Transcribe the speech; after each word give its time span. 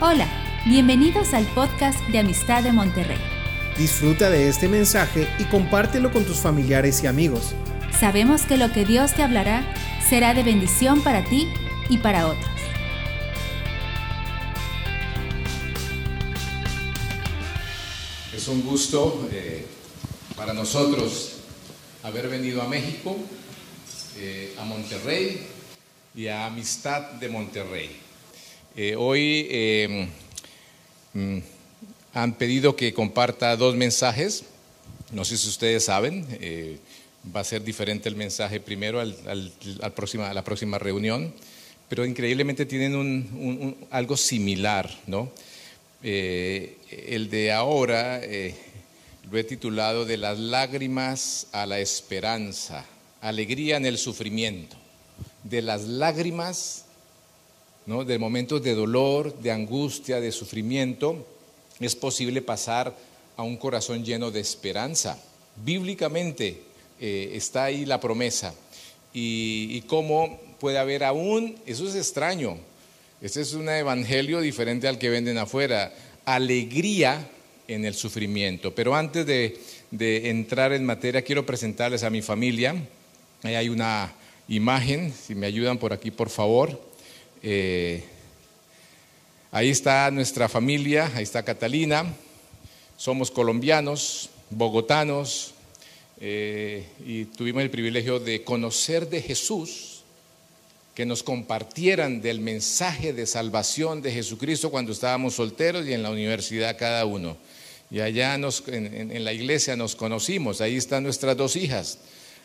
Hola, 0.00 0.26
bienvenidos 0.66 1.34
al 1.34 1.46
podcast 1.54 2.00
de 2.08 2.18
Amistad 2.18 2.64
de 2.64 2.72
Monterrey. 2.72 3.16
Disfruta 3.78 4.28
de 4.28 4.48
este 4.48 4.68
mensaje 4.68 5.28
y 5.38 5.44
compártelo 5.44 6.10
con 6.12 6.24
tus 6.24 6.38
familiares 6.38 7.04
y 7.04 7.06
amigos. 7.06 7.54
Sabemos 7.96 8.42
que 8.42 8.56
lo 8.56 8.72
que 8.72 8.84
Dios 8.84 9.14
te 9.14 9.22
hablará 9.22 9.62
será 10.06 10.34
de 10.34 10.42
bendición 10.42 11.00
para 11.04 11.24
ti 11.24 11.48
y 11.88 11.98
para 11.98 12.26
otros. 12.26 12.50
Es 18.34 18.48
un 18.48 18.62
gusto 18.62 19.28
eh, 19.30 19.64
para 20.34 20.52
nosotros 20.52 21.36
haber 22.02 22.28
venido 22.28 22.62
a 22.62 22.68
México, 22.68 23.16
eh, 24.16 24.56
a 24.58 24.64
Monterrey 24.64 25.46
y 26.16 26.26
a 26.26 26.46
Amistad 26.46 27.12
de 27.12 27.28
Monterrey. 27.28 28.03
Eh, 28.76 28.96
hoy 28.96 29.46
eh, 29.50 30.08
mm, 31.12 31.38
han 32.12 32.34
pedido 32.34 32.74
que 32.74 32.92
comparta 32.92 33.56
dos 33.56 33.76
mensajes. 33.76 34.44
No 35.12 35.24
sé 35.24 35.38
si 35.38 35.48
ustedes 35.48 35.84
saben, 35.84 36.26
eh, 36.40 36.78
va 37.34 37.40
a 37.40 37.44
ser 37.44 37.62
diferente 37.62 38.08
el 38.08 38.16
mensaje 38.16 38.58
primero 38.58 38.98
al, 38.98 39.52
próxima, 39.94 40.28
a 40.28 40.34
la 40.34 40.42
próxima 40.42 40.80
reunión, 40.80 41.32
pero 41.88 42.04
increíblemente 42.04 42.66
tienen 42.66 43.76
algo 43.90 44.16
similar, 44.16 44.90
¿no? 45.06 45.30
el 46.02 47.30
de 47.30 47.50
ahora 47.50 48.20
lo 49.30 49.38
he 49.38 49.44
titulado 49.44 50.04
De 50.04 50.18
las 50.18 50.38
lágrimas 50.38 51.46
a 51.52 51.64
la 51.64 51.78
esperanza, 51.78 52.84
alegría 53.22 53.78
en 53.78 53.86
el 53.86 53.96
sufrimiento. 53.96 54.76
De 55.44 55.62
las 55.62 55.84
lágrimas 55.84 56.83
de 57.86 58.18
momentos 58.18 58.62
de 58.62 58.74
dolor, 58.74 59.38
de 59.40 59.50
angustia, 59.50 60.18
de 60.20 60.32
sufrimiento, 60.32 61.26
es 61.80 61.94
posible 61.94 62.40
pasar 62.40 62.96
a 63.36 63.42
un 63.42 63.56
corazón 63.56 64.04
lleno 64.04 64.30
de 64.30 64.40
esperanza. 64.40 65.18
Bíblicamente 65.62 66.62
eh, 66.98 67.32
está 67.34 67.64
ahí 67.64 67.84
la 67.84 68.00
promesa. 68.00 68.54
Y, 69.12 69.82
cómo 69.82 70.40
puede 70.58 70.78
haber 70.78 71.04
aún, 71.04 71.56
eso 71.66 71.86
es 71.86 71.94
extraño, 71.94 72.56
este 73.20 73.42
es 73.42 73.52
un 73.52 73.68
evangelio 73.68 74.40
diferente 74.40 74.88
al 74.88 74.98
que 74.98 75.08
venden 75.08 75.38
afuera, 75.38 75.92
alegría 76.24 77.28
en 77.68 77.84
el 77.84 77.94
sufrimiento. 77.94 78.74
Pero 78.74 78.94
antes 78.96 79.24
de, 79.24 79.60
de 79.90 80.30
entrar 80.30 80.72
en 80.72 80.84
materia, 80.84 81.22
quiero 81.22 81.46
presentarles 81.46 82.02
a 82.02 82.10
mi 82.10 82.22
familia. 82.22 82.74
Ahí 83.42 83.54
hay 83.54 83.68
una 83.68 84.12
imagen, 84.48 85.12
si 85.12 85.34
me 85.34 85.46
ayudan 85.46 85.78
por 85.78 85.92
aquí, 85.92 86.10
por 86.10 86.30
favor. 86.30 86.80
Eh, 87.46 88.02
ahí 89.52 89.68
está 89.68 90.10
nuestra 90.10 90.48
familia, 90.48 91.12
ahí 91.14 91.24
está 91.24 91.42
Catalina, 91.42 92.06
somos 92.96 93.30
colombianos, 93.30 94.30
bogotanos, 94.48 95.52
eh, 96.22 96.86
y 97.04 97.26
tuvimos 97.26 97.62
el 97.62 97.68
privilegio 97.68 98.18
de 98.18 98.42
conocer 98.44 99.10
de 99.10 99.20
Jesús, 99.20 100.04
que 100.94 101.04
nos 101.04 101.22
compartieran 101.22 102.22
del 102.22 102.40
mensaje 102.40 103.12
de 103.12 103.26
salvación 103.26 104.00
de 104.00 104.12
Jesucristo 104.12 104.70
cuando 104.70 104.92
estábamos 104.92 105.34
solteros 105.34 105.86
y 105.86 105.92
en 105.92 106.02
la 106.02 106.10
universidad 106.10 106.78
cada 106.78 107.04
uno. 107.04 107.36
Y 107.90 108.00
allá 108.00 108.36
en, 108.36 109.22
la 109.22 109.32
iglesia 109.34 109.76
nos 109.76 109.96
conocimos, 109.96 110.62
ahí 110.62 110.76
están 110.76 111.02
nuestras 111.02 111.36
dos 111.36 111.56
hijas. 111.56 111.98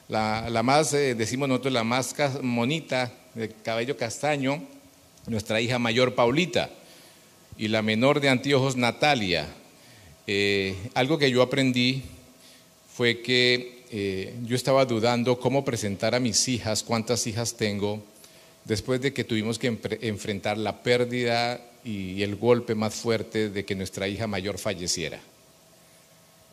La, 0.10 0.62
más, 0.62 0.94
eh, 0.94 1.16
decimos 1.16 1.48
nosotros, 1.48 1.72
la 1.74 1.86
más 1.86 2.14
monita, 2.42 3.14
de 3.34 3.48
cabello 3.48 3.96
castaño, 3.96 4.62
nuestra 5.30 5.62
hija 5.62 5.80
mayor 5.80 6.16
Paulita 6.16 6.70
y 7.58 7.68
la 7.68 7.82
menor 7.82 8.20
de 8.20 8.30
anteojos 8.30 8.76
Natalia. 8.76 9.48
Eh, 10.28 10.76
algo 10.94 11.18
que 11.18 11.32
yo 11.32 11.42
aprendí 11.42 12.04
fue 12.94 13.22
que 13.22 13.84
eh, 13.92 14.34
yo 14.44 14.56
estaba 14.56 14.86
dudando 14.86 15.40
cómo 15.40 15.64
presentar 15.64 16.16
a 16.16 16.20
mis 16.20 16.48
hijas, 16.48 16.84
cuántas 16.84 17.26
hijas 17.28 17.56
tengo, 17.56 18.04
después 18.66 19.02
de 19.02 19.14
que 19.14 19.24
tuvimos 19.24 19.58
que 19.58 19.68
enfrentar 20.02 20.58
la 20.58 20.84
pérdida 20.84 21.62
y 21.84 22.22
el 22.22 22.36
golpe 22.36 22.76
más 22.76 22.96
fuerte 22.96 23.50
de 23.50 23.66
que 23.66 23.76
nuestra 23.76 24.08
hija 24.08 24.28
mayor 24.28 24.58
falleciera. 24.58 25.20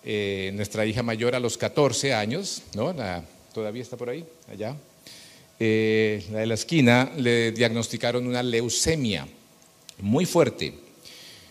Eh, 0.05 0.53
nuestra 0.55 0.87
hija 0.87 1.03
mayor 1.03 1.35
a 1.35 1.41
los 1.41 1.59
14 1.59 2.15
años, 2.15 2.63
¿no? 2.75 2.95
todavía 3.53 3.83
está 3.83 3.97
por 3.97 4.11
ahí, 4.11 4.25
allá, 4.51 4.77
eh, 5.59 6.25
la 6.31 6.41
de 6.41 6.47
la 6.47 6.55
esquina, 6.55 7.11
le 7.17 7.53
diagnosticaron 7.53 8.27
una 8.27 8.43
leucemia 8.43 9.27
muy 10.01 10.27
fuerte 10.27 10.75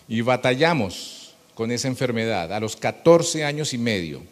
y 0.08 0.20
batallamos 0.20 1.34
con 1.54 1.72
esa 1.72 1.88
enfermedad 1.88 2.52
a 2.52 2.60
los 2.60 2.76
14 2.76 3.44
años 3.44 3.72
y 3.72 3.78
medio. 3.78 4.22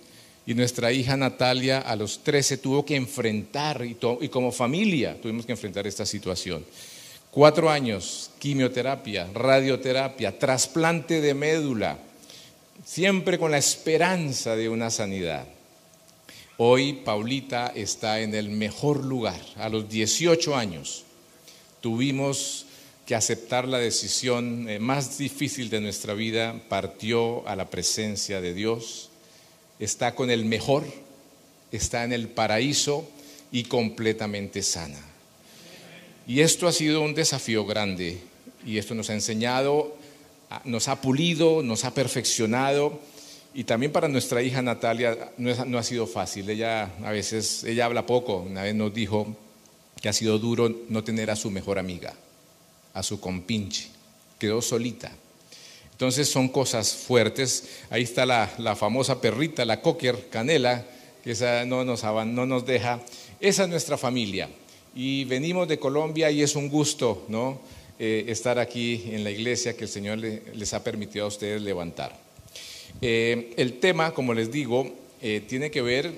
Y 0.47 0.55
nuestra 0.55 0.93
hija 0.93 1.17
Natalia 1.17 1.81
a 1.81 1.97
los 1.97 2.23
13 2.23 2.59
tuvo 2.59 2.85
que 2.85 2.97
enfrentar, 2.97 3.85
y, 3.85 3.97
y 4.21 4.29
como 4.29 4.53
familia 4.53 5.19
tuvimos 5.21 5.47
que 5.47 5.53
enfrentar 5.53 5.87
esta 5.87 6.05
situación. 6.05 6.65
Cuatro 7.31 7.71
años, 7.71 8.31
quimioterapia, 8.39 9.27
radioterapia, 9.33 10.39
trasplante 10.39 11.23
de 11.23 11.35
médula, 11.35 11.99
siempre 12.85 13.39
con 13.39 13.51
la 13.51 13.59
esperanza 13.59 14.55
de 14.55 14.69
una 14.69 14.91
sanidad. 14.91 15.47
Hoy 16.56 16.92
Paulita 16.92 17.72
está 17.75 18.20
en 18.20 18.32
el 18.32 18.48
mejor 18.48 19.04
lugar. 19.04 19.41
A 19.56 19.69
los 19.69 19.88
18 19.88 20.54
años 20.54 21.03
tuvimos 21.81 22.66
que 23.06 23.16
aceptar 23.16 23.66
la 23.66 23.78
decisión 23.78 24.69
eh, 24.69 24.78
más 24.78 25.19
difícil 25.19 25.69
de 25.69 25.81
nuestra 25.81 26.14
vida, 26.14 26.62
partió 26.69 27.47
a 27.48 27.56
la 27.56 27.70
presencia 27.70 28.41
de 28.41 28.54
Dios, 28.54 29.10
está 29.81 30.14
con 30.14 30.31
el 30.31 30.44
mejor, 30.44 30.84
está 31.72 32.04
en 32.04 32.12
el 32.12 32.28
paraíso 32.28 33.04
y 33.50 33.64
completamente 33.64 34.62
sana. 34.62 35.00
Y 36.28 36.41
esto 36.41 36.69
ha 36.69 36.72
sido 36.72 37.03
un 37.03 37.14
desafío 37.14 37.66
grande 37.66 38.20
y 38.64 38.78
esto 38.78 38.94
nos 38.94 39.10
ha 39.10 39.14
enseñado, 39.14 39.97
nos 40.64 40.87
ha 40.87 41.00
pulido, 41.00 41.64
nos 41.64 41.84
ha 41.84 41.93
perfeccionado 41.93 43.00
y 43.54 43.62
también 43.62 43.92
para 43.92 44.09
nuestra 44.09 44.42
hija 44.42 44.60
Natalia 44.62 45.31
no, 45.38 45.78
ha 45.78 45.82
sido 45.84 46.09
fácil. 46.09 46.50
Ella 46.50 46.91
a 47.04 47.12
veces, 47.12 47.62
ella 47.62 47.84
habla 47.84 48.04
poco. 48.04 48.38
Una 48.38 48.65
vez 48.65 48.75
nos 48.75 48.92
dijo 48.92 49.37
que 50.03 50.09
ha 50.09 50.12
sido 50.12 50.41
duro 50.41 50.69
no 50.88 51.04
tener 51.04 51.31
a 51.31 51.37
su 51.37 51.53
mejor 51.53 51.78
amiga, 51.78 52.14
a 52.93 53.03
su 53.04 53.20
compinche. 53.20 53.88
Quedó 54.41 54.60
solita. 54.60 55.12
Entonces 55.93 56.28
son 56.28 56.48
cosas 56.48 56.94
fuertes. 56.94 57.69
Ahí 57.91 58.03
está 58.03 58.26
la, 58.26 58.75
famosa 58.75 59.20
perrita, 59.20 59.64
la 59.64 59.81
cocker 59.81 60.28
canela, 60.31 60.84
que 61.22 61.31
esa 61.31 61.64
no 61.64 61.84
nos, 61.84 62.03
no 62.03 62.47
nos 62.47 62.66
deja. 62.66 63.00
Esa 63.38 63.62
es 63.62 63.69
nuestra 63.69 63.97
familia. 63.97 64.48
Y 64.97 65.25
venimos 65.26 65.69
de 65.69 65.78
Colombia 65.78 66.28
y 66.32 66.43
es 66.43 66.56
un 66.56 66.69
gusto 66.69 67.25
¿no? 67.28 67.60
Eh, 68.00 68.25
estar 68.26 68.59
aquí 68.59 69.04
en 69.12 69.22
la 69.22 69.31
iglesia 69.31 69.76
que 69.76 69.84
el 69.84 69.91
Señor 69.91 70.19
les 70.19 70.75
ha 70.75 70.82
permitido 70.82 71.26
a 71.26 71.28
ustedes 71.28 71.62
levantar. 71.62 72.24
Eh, 73.06 73.53
el 73.59 73.81
tema, 73.81 74.15
como 74.15 74.32
les 74.32 74.50
digo, 74.50 74.91
eh, 75.20 75.42
tiene 75.47 75.70
que 75.70 75.82
ver 75.82 76.10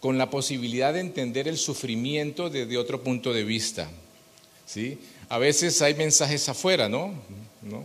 con 0.00 0.18
la 0.18 0.28
posibilidad 0.28 0.92
de 0.92 0.98
entender 0.98 1.46
el 1.46 1.58
sufrimiento 1.58 2.50
desde 2.50 2.76
otro 2.76 3.04
punto 3.04 3.32
de 3.32 3.44
vista. 3.44 3.88
¿sí? 4.66 4.98
A 5.28 5.38
veces 5.38 5.80
hay 5.80 5.94
mensajes 5.94 6.48
afuera, 6.48 6.88
¿no? 6.88 7.14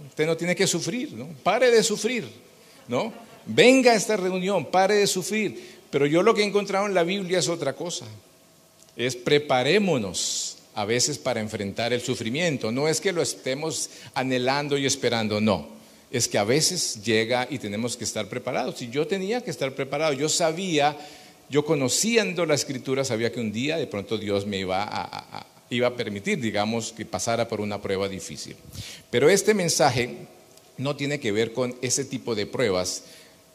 Usted 0.10 0.26
no 0.26 0.36
tiene 0.36 0.56
que 0.56 0.66
sufrir, 0.66 1.14
¿no? 1.14 1.28
Pare 1.44 1.70
de 1.70 1.84
sufrir, 1.84 2.28
¿no? 2.88 3.14
Venga 3.46 3.92
a 3.92 3.96
esta 3.96 4.18
reunión, 4.18 4.66
pare 4.66 4.96
de 4.96 5.06
sufrir. 5.06 5.76
Pero 5.92 6.08
yo 6.08 6.24
lo 6.24 6.34
que 6.34 6.42
he 6.42 6.46
encontrado 6.46 6.88
en 6.88 6.96
la 6.96 7.04
Biblia 7.04 7.38
es 7.38 7.50
otra 7.50 7.74
cosa. 7.74 8.08
Es 8.98 9.16
preparémonos 9.16 10.58
a 10.74 10.86
veces 10.86 11.20
para 11.20 11.40
enfrentar 11.40 11.94
el 11.94 12.02
sufrimiento. 12.02 12.72
No 12.72 12.88
es 12.88 13.00
que 13.00 13.12
lo 13.12 13.22
estemos 13.22 13.92
anhelando 14.16 14.76
y 14.76 14.88
esperando, 14.88 15.40
no 15.40 15.75
es 16.12 16.28
que 16.28 16.38
a 16.38 16.44
veces 16.44 17.04
llega 17.04 17.48
y 17.50 17.60
tenemos 17.60 17.98
que 17.98 18.04
estar 18.04 18.28
preparados. 18.28 18.82
Y 18.82 18.90
yo 18.90 19.08
tenía 19.08 19.42
que 19.42 19.52
estar 19.52 19.74
preparado, 19.74 20.14
yo 20.14 20.30
sabía, 20.30 20.98
yo 21.50 21.66
conociendo 21.66 22.46
la 22.46 22.56
escritura, 22.56 23.04
sabía 23.04 23.32
que 23.32 23.40
un 23.40 23.52
día 23.52 23.78
de 23.78 23.88
pronto 23.88 24.18
Dios 24.18 24.46
me 24.46 24.60
iba 24.60 24.84
a, 24.84 25.46
iba 25.70 25.88
a 25.88 25.96
permitir, 25.96 26.40
digamos, 26.40 26.94
que 26.94 27.06
pasara 27.06 27.48
por 27.48 27.62
una 27.62 27.82
prueba 27.82 28.08
difícil. 28.08 28.56
Pero 29.10 29.30
este 29.30 29.54
mensaje 29.54 30.16
no 30.78 30.96
tiene 30.96 31.20
que 31.20 31.32
ver 31.32 31.54
con 31.54 31.76
ese 31.82 32.06
tipo 32.06 32.36
de 32.36 32.46
pruebas, 32.46 33.04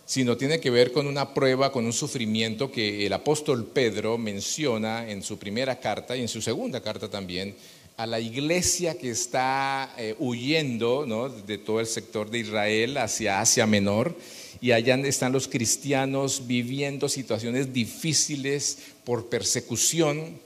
sino 0.06 0.36
tiene 0.36 0.58
que 0.58 0.70
ver 0.70 0.92
con 0.92 1.06
una 1.06 1.34
prueba, 1.34 1.70
con 1.70 1.84
un 1.84 1.92
sufrimiento 1.92 2.72
que 2.72 3.06
el 3.06 3.12
apóstol 3.12 3.66
Pedro 3.66 4.18
menciona 4.18 5.08
en 5.08 5.22
su 5.22 5.38
primera 5.38 5.78
carta 5.78 6.16
y 6.16 6.22
en 6.22 6.28
su 6.28 6.42
segunda 6.42 6.80
carta 6.80 7.08
también, 7.08 7.54
a 8.00 8.06
la 8.06 8.18
iglesia 8.18 8.96
que 8.96 9.10
está 9.10 9.94
eh, 9.98 10.14
huyendo 10.18 11.28
de 11.28 11.58
todo 11.58 11.80
el 11.80 11.86
sector 11.86 12.30
de 12.30 12.38
Israel 12.38 12.96
hacia 12.96 13.42
Asia 13.42 13.66
Menor. 13.66 14.16
Y 14.62 14.72
allá 14.72 14.94
están 14.94 15.32
los 15.32 15.46
cristianos 15.48 16.46
viviendo 16.46 17.10
situaciones 17.10 17.74
difíciles 17.74 18.78
por 19.04 19.28
persecución, 19.28 20.38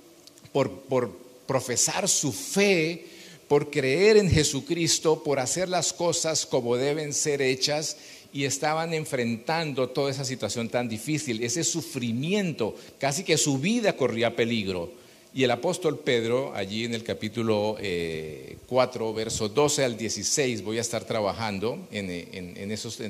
por, 0.51 0.69
por 0.69 1.17
profesar 1.47 2.09
su 2.09 2.33
fe, 2.33 3.07
por 3.47 3.71
creer 3.71 4.17
en 4.17 4.29
Jesucristo, 4.29 5.23
por 5.23 5.39
hacer 5.39 5.69
las 5.69 5.93
cosas 5.93 6.47
como 6.47 6.77
deben 6.77 7.13
ser 7.13 7.41
hechas. 7.41 7.99
Y 8.33 8.47
estaban 8.47 8.93
enfrentando 8.95 9.91
toda 9.91 10.11
esa 10.11 10.25
situación 10.25 10.69
tan 10.69 10.89
difícil, 10.89 11.41
ese 11.45 11.63
sufrimiento, 11.63 12.75
casi 12.99 13.23
que 13.23 13.39
su 13.39 13.59
vida 13.59 13.97
corría 13.97 14.35
peligro. 14.35 15.04
Y 15.35 15.43
el 15.43 15.51
apóstol 15.51 15.99
Pedro, 15.99 16.55
allí 16.55 16.85
en 16.85 16.95
el 16.95 17.03
capítulo 17.03 17.77
4, 17.77 17.81
eh, 17.83 19.13
verso 19.17 19.49
12 19.49 19.85
al 19.85 19.97
16, 19.97 20.63
voy 20.63 20.79
a 20.79 20.81
estar 20.81 21.03
trabajando 21.05 21.89
en, 21.91 22.71
esos 22.71 23.03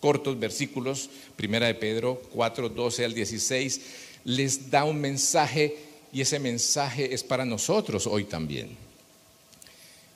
cortos 0.00 0.40
versículos, 0.40 1.08
primera 1.36 1.68
de 1.68 1.76
Pedro 1.76 2.20
4, 2.34 2.70
12 2.70 3.04
al 3.04 3.14
16, 3.14 3.80
les 4.24 4.68
da 4.72 4.82
un 4.82 5.00
mensaje 5.00 5.76
y 6.12 6.20
ese 6.20 6.40
mensaje 6.40 7.14
es 7.14 7.22
para 7.22 7.44
nosotros 7.44 8.08
hoy 8.08 8.24
también. 8.24 8.70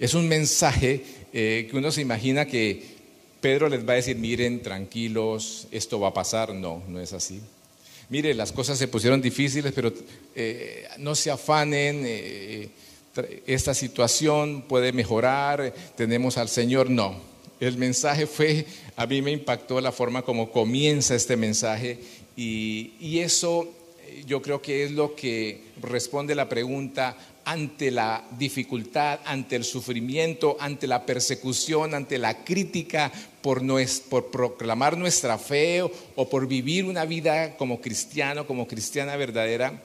Es 0.01 0.15
un 0.15 0.27
mensaje 0.27 1.05
eh, 1.33 1.69
que 1.71 1.77
uno 1.77 1.93
se 1.93 2.01
imagina 2.01 2.45
que 2.45 2.83
Pedro 3.41 3.69
les 3.69 3.87
va 3.87 3.93
a 3.93 3.97
decir, 3.97 4.17
miren, 4.17 4.63
tranquilos, 4.63 5.69
esto 5.71 6.01
va 6.01 6.09
a 6.09 6.15
pasar. 6.15 6.53
No, 6.53 6.83
no 6.89 6.99
es 6.99 7.13
así. 7.13 7.41
Mire, 8.13 8.35
las 8.35 8.53
cosas 8.53 8.77
se 8.77 8.89
pusieron 8.89 9.23
difíciles, 9.23 9.73
pero 9.73 9.91
eh, 10.35 10.87
no 10.99 11.15
se 11.15 11.31
afanen, 11.31 12.03
eh, 12.05 12.69
esta 13.47 13.73
situación 13.73 14.67
puede 14.69 14.93
mejorar, 14.93 15.73
tenemos 15.97 16.37
al 16.37 16.51
Señor. 16.51 16.91
No, 16.91 17.19
el 17.59 17.79
mensaje 17.79 18.27
fue, 18.27 18.67
a 18.97 19.07
mí 19.07 19.23
me 19.23 19.31
impactó 19.31 19.81
la 19.81 19.93
forma 19.93 20.21
como 20.21 20.53
comienza 20.53 21.15
este 21.15 21.39
mensaje 21.39 22.01
y, 22.37 22.93
y 23.01 23.21
eso 23.21 23.73
yo 24.27 24.43
creo 24.43 24.61
que 24.61 24.85
es 24.85 24.91
lo 24.91 25.17
que 25.17 25.63
responde 25.81 26.35
la 26.35 26.51
pregunta, 26.51 27.17
ante 27.45 27.91
la 27.91 28.25
dificultad, 28.39 29.21
ante 29.25 29.57
el 29.57 29.65
sufrimiento, 29.65 30.57
ante 30.61 30.87
la 30.87 31.05
persecución, 31.05 31.95
ante 31.95 32.19
la 32.19 32.45
crítica 32.45 33.13
por, 33.41 33.63
proclamar 34.31 34.97
nuestra 34.97 35.39
fe 35.39 35.83
o 35.83 36.29
por 36.29 36.47
vivir 36.47 36.85
una 36.85 37.05
vida 37.05 37.57
como 37.57 37.81
cristiano, 37.81 38.47
como 38.47 38.67
cristiana 38.67 39.17
verdadera, 39.17 39.83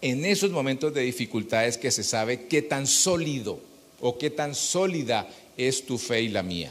en 0.00 0.24
esos 0.24 0.50
momentos 0.50 0.92
de 0.92 1.02
dificultades 1.02 1.78
que 1.78 1.90
se 1.90 2.04
sabe 2.04 2.46
qué 2.46 2.62
tan 2.62 2.86
sólido 2.86 3.58
o 4.00 4.18
qué 4.18 4.30
tan 4.30 4.54
sólida 4.54 5.28
es 5.56 5.86
tu 5.86 5.98
fe 5.98 6.22
y 6.22 6.28
la 6.28 6.42
mía. 6.42 6.70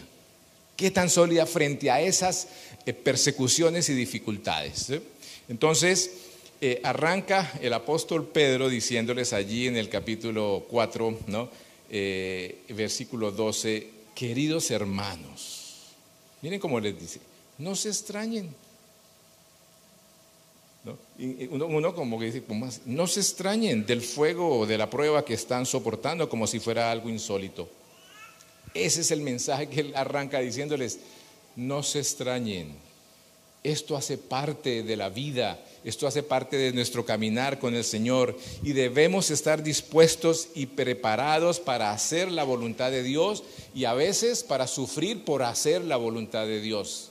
Qué 0.75 0.91
tan 0.91 1.09
sólida 1.09 1.45
frente 1.45 1.89
a 1.89 2.01
esas 2.01 2.47
eh, 2.85 2.93
persecuciones 2.93 3.89
y 3.89 3.93
dificultades. 3.93 4.87
Entonces, 5.49 6.11
eh, 6.65 6.80
arranca 6.81 7.51
el 7.62 7.74
apóstol 7.74 8.25
Pedro 8.25 8.69
diciéndoles 8.69 9.33
allí 9.33 9.68
en 9.68 9.75
el 9.75 9.89
capítulo 9.89 10.65
4, 10.69 11.19
¿no? 11.27 11.50
Eh, 11.89 12.63
versículo 12.69 13.33
12, 13.33 13.89
queridos 14.15 14.71
hermanos, 14.71 15.92
miren 16.42 16.62
cómo 16.62 16.80
les 16.80 16.98
dice, 16.98 17.19
no 17.57 17.75
se 17.75 17.89
extrañen. 17.89 18.48
uno, 21.19 21.94
como 21.94 22.18
que 22.18 22.31
dice, 22.31 22.44
no 22.86 23.07
se 23.07 23.19
extrañen 23.19 23.86
del 23.86 24.01
fuego 24.01 24.59
o 24.59 24.66
de 24.66 24.77
la 24.77 24.89
prueba 24.89 25.25
que 25.25 25.33
están 25.33 25.66
soportando 25.66 26.30
como 26.30 26.48
si 26.48 26.62
fuera 26.62 26.89
algo 26.89 27.09
insólito. 27.09 27.68
Ese 28.74 29.01
es 29.01 29.12
el 29.12 29.19
mensaje 29.19 29.68
que 29.68 29.81
él 29.81 29.94
arranca 29.98 30.39
diciéndoles, 30.39 30.98
no 31.57 31.83
se 31.83 32.00
extrañen. 32.00 32.74
Esto 33.63 33.98
hace 33.98 34.18
parte 34.18 34.83
de 34.83 34.95
la 34.95 35.09
vida 35.09 35.59
esto 35.83 36.07
hace 36.07 36.24
parte 36.24 36.56
de 36.56 36.71
nuestro 36.71 37.06
caminar 37.06 37.59
con 37.59 37.75
el 37.75 37.83
Señor 37.83 38.38
y 38.63 38.71
debemos 38.71 39.31
estar 39.31 39.63
dispuestos 39.63 40.47
y 40.56 40.68
preparados 40.68 41.59
para 41.59 41.91
hacer 41.91 42.31
la 42.31 42.44
voluntad 42.44 42.89
de 42.89 43.03
Dios 43.03 43.44
y 43.75 43.85
a 43.85 43.94
veces 43.94 44.44
para 44.44 44.68
sufrir 44.68 45.25
por 45.25 45.44
hacer 45.44 45.83
la 45.83 45.97
voluntad 45.97 46.45
de 46.45 46.62
Dios. 46.62 47.09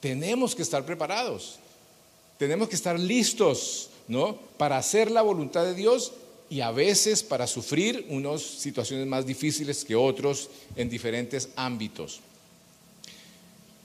Tenemos 0.00 0.54
que 0.54 0.62
estar 0.62 0.86
preparados. 0.86 1.56
Tenemos 2.38 2.68
que 2.68 2.76
estar 2.76 2.98
listos, 2.98 3.90
¿no? 4.06 4.36
Para 4.56 4.78
hacer 4.78 5.10
la 5.10 5.22
voluntad 5.22 5.64
de 5.64 5.74
Dios 5.74 6.12
y 6.50 6.60
a 6.60 6.70
veces 6.70 7.22
para 7.24 7.46
sufrir 7.46 8.06
unas 8.10 8.42
situaciones 8.42 9.06
más 9.06 9.26
difíciles 9.26 9.84
que 9.84 9.96
otros 9.96 10.48
en 10.76 10.88
diferentes 10.88 11.48
ámbitos. 11.56 12.20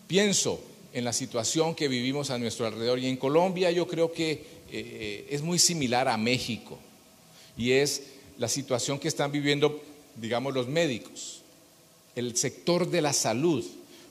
Pienso 0.07 0.59
en 0.93 1.05
la 1.05 1.13
situación 1.13 1.75
que 1.75 1.87
vivimos 1.87 2.29
a 2.29 2.37
nuestro 2.37 2.65
alrededor. 2.65 2.99
Y 2.99 3.07
en 3.07 3.17
Colombia 3.17 3.71
yo 3.71 3.87
creo 3.87 4.11
que 4.11 4.43
eh, 4.71 5.27
es 5.29 5.41
muy 5.41 5.59
similar 5.59 6.07
a 6.07 6.17
México. 6.17 6.77
Y 7.57 7.71
es 7.71 8.03
la 8.37 8.47
situación 8.47 8.99
que 8.99 9.07
están 9.07 9.31
viviendo, 9.31 9.83
digamos, 10.15 10.53
los 10.53 10.67
médicos, 10.67 11.41
el 12.15 12.35
sector 12.37 12.89
de 12.89 13.01
la 13.01 13.13
salud, 13.13 13.65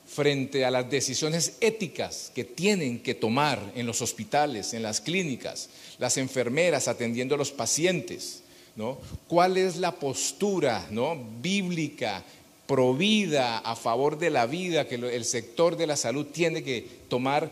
frente 0.09 0.65
a 0.65 0.71
las 0.71 0.89
decisiones 0.89 1.53
éticas 1.61 2.31
que 2.33 2.43
tienen 2.43 2.99
que 2.99 3.13
tomar 3.13 3.59
en 3.75 3.85
los 3.85 4.01
hospitales, 4.01 4.73
en 4.73 4.81
las 4.81 5.01
clínicas, 5.01 5.69
las 5.99 6.17
enfermeras 6.17 6.87
atendiendo 6.87 7.35
a 7.35 7.37
los 7.37 7.51
pacientes. 7.51 8.41
¿no? 8.75 8.97
¿Cuál 9.27 9.57
es 9.57 9.75
la 9.75 9.95
postura 9.95 10.87
¿no? 10.89 11.15
bíblica 11.41 12.23
provida 12.69 13.57
a 13.57 13.75
favor 13.75 14.19
de 14.19 14.29
la 14.29 14.45
vida 14.45 14.87
que 14.87 14.93
el 14.93 15.25
sector 15.25 15.75
de 15.75 15.87
la 15.87 15.97
salud 15.97 16.27
tiene 16.27 16.61
que 16.61 16.85
tomar 17.07 17.49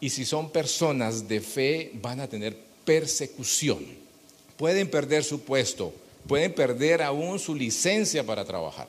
y 0.00 0.08
si 0.08 0.24
son 0.24 0.48
personas 0.48 1.28
de 1.28 1.42
fe 1.42 1.90
van 2.00 2.20
a 2.20 2.28
tener 2.28 2.56
persecución. 2.82 3.84
Pueden 4.56 4.88
perder 4.88 5.22
su 5.22 5.42
puesto, 5.42 5.92
pueden 6.26 6.54
perder 6.54 7.02
aún 7.02 7.38
su 7.38 7.54
licencia 7.54 8.24
para 8.24 8.46
trabajar. 8.46 8.88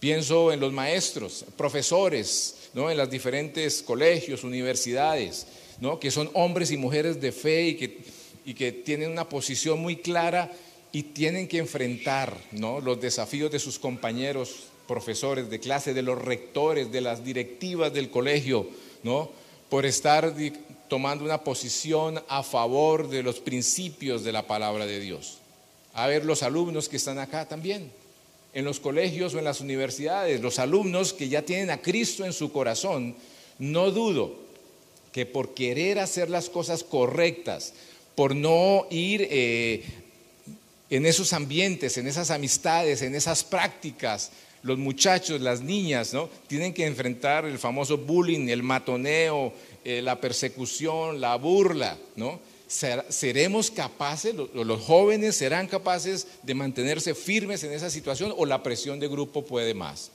Pienso 0.00 0.52
en 0.52 0.60
los 0.60 0.70
maestros, 0.70 1.46
profesores, 1.56 2.68
¿no? 2.74 2.90
en 2.90 2.98
los 2.98 3.08
diferentes 3.08 3.82
colegios, 3.82 4.44
universidades, 4.44 5.46
¿no? 5.80 5.98
que 5.98 6.10
son 6.10 6.28
hombres 6.34 6.70
y 6.72 6.76
mujeres 6.76 7.22
de 7.22 7.32
fe 7.32 7.68
y 7.68 7.74
que, 7.74 7.98
y 8.44 8.52
que 8.52 8.72
tienen 8.72 9.10
una 9.12 9.30
posición 9.30 9.80
muy 9.80 9.96
clara 9.96 10.52
y 10.92 11.02
tienen 11.02 11.48
que 11.48 11.58
enfrentar 11.58 12.36
¿no? 12.52 12.80
los 12.80 13.00
desafíos 13.00 13.50
de 13.50 13.58
sus 13.58 13.78
compañeros 13.78 14.68
profesores 14.86 15.50
de 15.50 15.60
clase, 15.60 15.92
de 15.92 16.02
los 16.02 16.20
rectores, 16.20 16.90
de 16.90 17.00
las 17.00 17.24
directivas 17.24 17.92
del 17.92 18.10
colegio, 18.10 18.66
¿no? 19.02 19.30
por 19.68 19.84
estar 19.84 20.34
tomando 20.88 21.24
una 21.24 21.44
posición 21.44 22.22
a 22.28 22.42
favor 22.42 23.08
de 23.08 23.22
los 23.22 23.40
principios 23.40 24.24
de 24.24 24.32
la 24.32 24.46
palabra 24.46 24.86
de 24.86 24.98
Dios. 24.98 25.38
A 25.92 26.06
ver 26.06 26.24
los 26.24 26.42
alumnos 26.42 26.88
que 26.88 26.96
están 26.96 27.18
acá 27.18 27.46
también, 27.46 27.92
en 28.54 28.64
los 28.64 28.80
colegios 28.80 29.34
o 29.34 29.38
en 29.38 29.44
las 29.44 29.60
universidades, 29.60 30.40
los 30.40 30.58
alumnos 30.58 31.12
que 31.12 31.28
ya 31.28 31.42
tienen 31.42 31.70
a 31.70 31.82
Cristo 31.82 32.24
en 32.24 32.32
su 32.32 32.50
corazón, 32.50 33.14
no 33.58 33.90
dudo 33.90 34.34
que 35.12 35.26
por 35.26 35.52
querer 35.52 35.98
hacer 35.98 36.30
las 36.30 36.48
cosas 36.48 36.82
correctas, 36.82 37.74
por 38.14 38.34
no 38.34 38.86
ir 38.90 39.26
eh, 39.30 39.84
en 40.90 41.06
esos 41.06 41.32
ambientes, 41.32 41.98
en 41.98 42.06
esas 42.06 42.30
amistades, 42.30 43.02
en 43.02 43.14
esas 43.14 43.44
prácticas, 43.44 44.30
los 44.62 44.78
muchachos, 44.78 45.40
las 45.40 45.60
niñas, 45.60 46.12
¿no? 46.12 46.28
Tienen 46.46 46.72
que 46.72 46.86
enfrentar 46.86 47.44
el 47.44 47.58
famoso 47.58 47.98
bullying, 47.98 48.48
el 48.48 48.62
matoneo, 48.62 49.52
eh, 49.84 50.02
la 50.02 50.20
persecución, 50.20 51.20
la 51.20 51.36
burla, 51.36 51.96
¿no? 52.16 52.40
¿Seremos 52.68 53.70
capaces, 53.70 54.34
los 54.34 54.82
jóvenes 54.82 55.36
serán 55.36 55.68
capaces 55.68 56.26
de 56.42 56.54
mantenerse 56.54 57.14
firmes 57.14 57.64
en 57.64 57.72
esa 57.72 57.88
situación 57.88 58.34
o 58.36 58.44
la 58.44 58.62
presión 58.62 59.00
de 59.00 59.08
grupo 59.08 59.44
puede 59.46 59.72
más? 59.72 60.10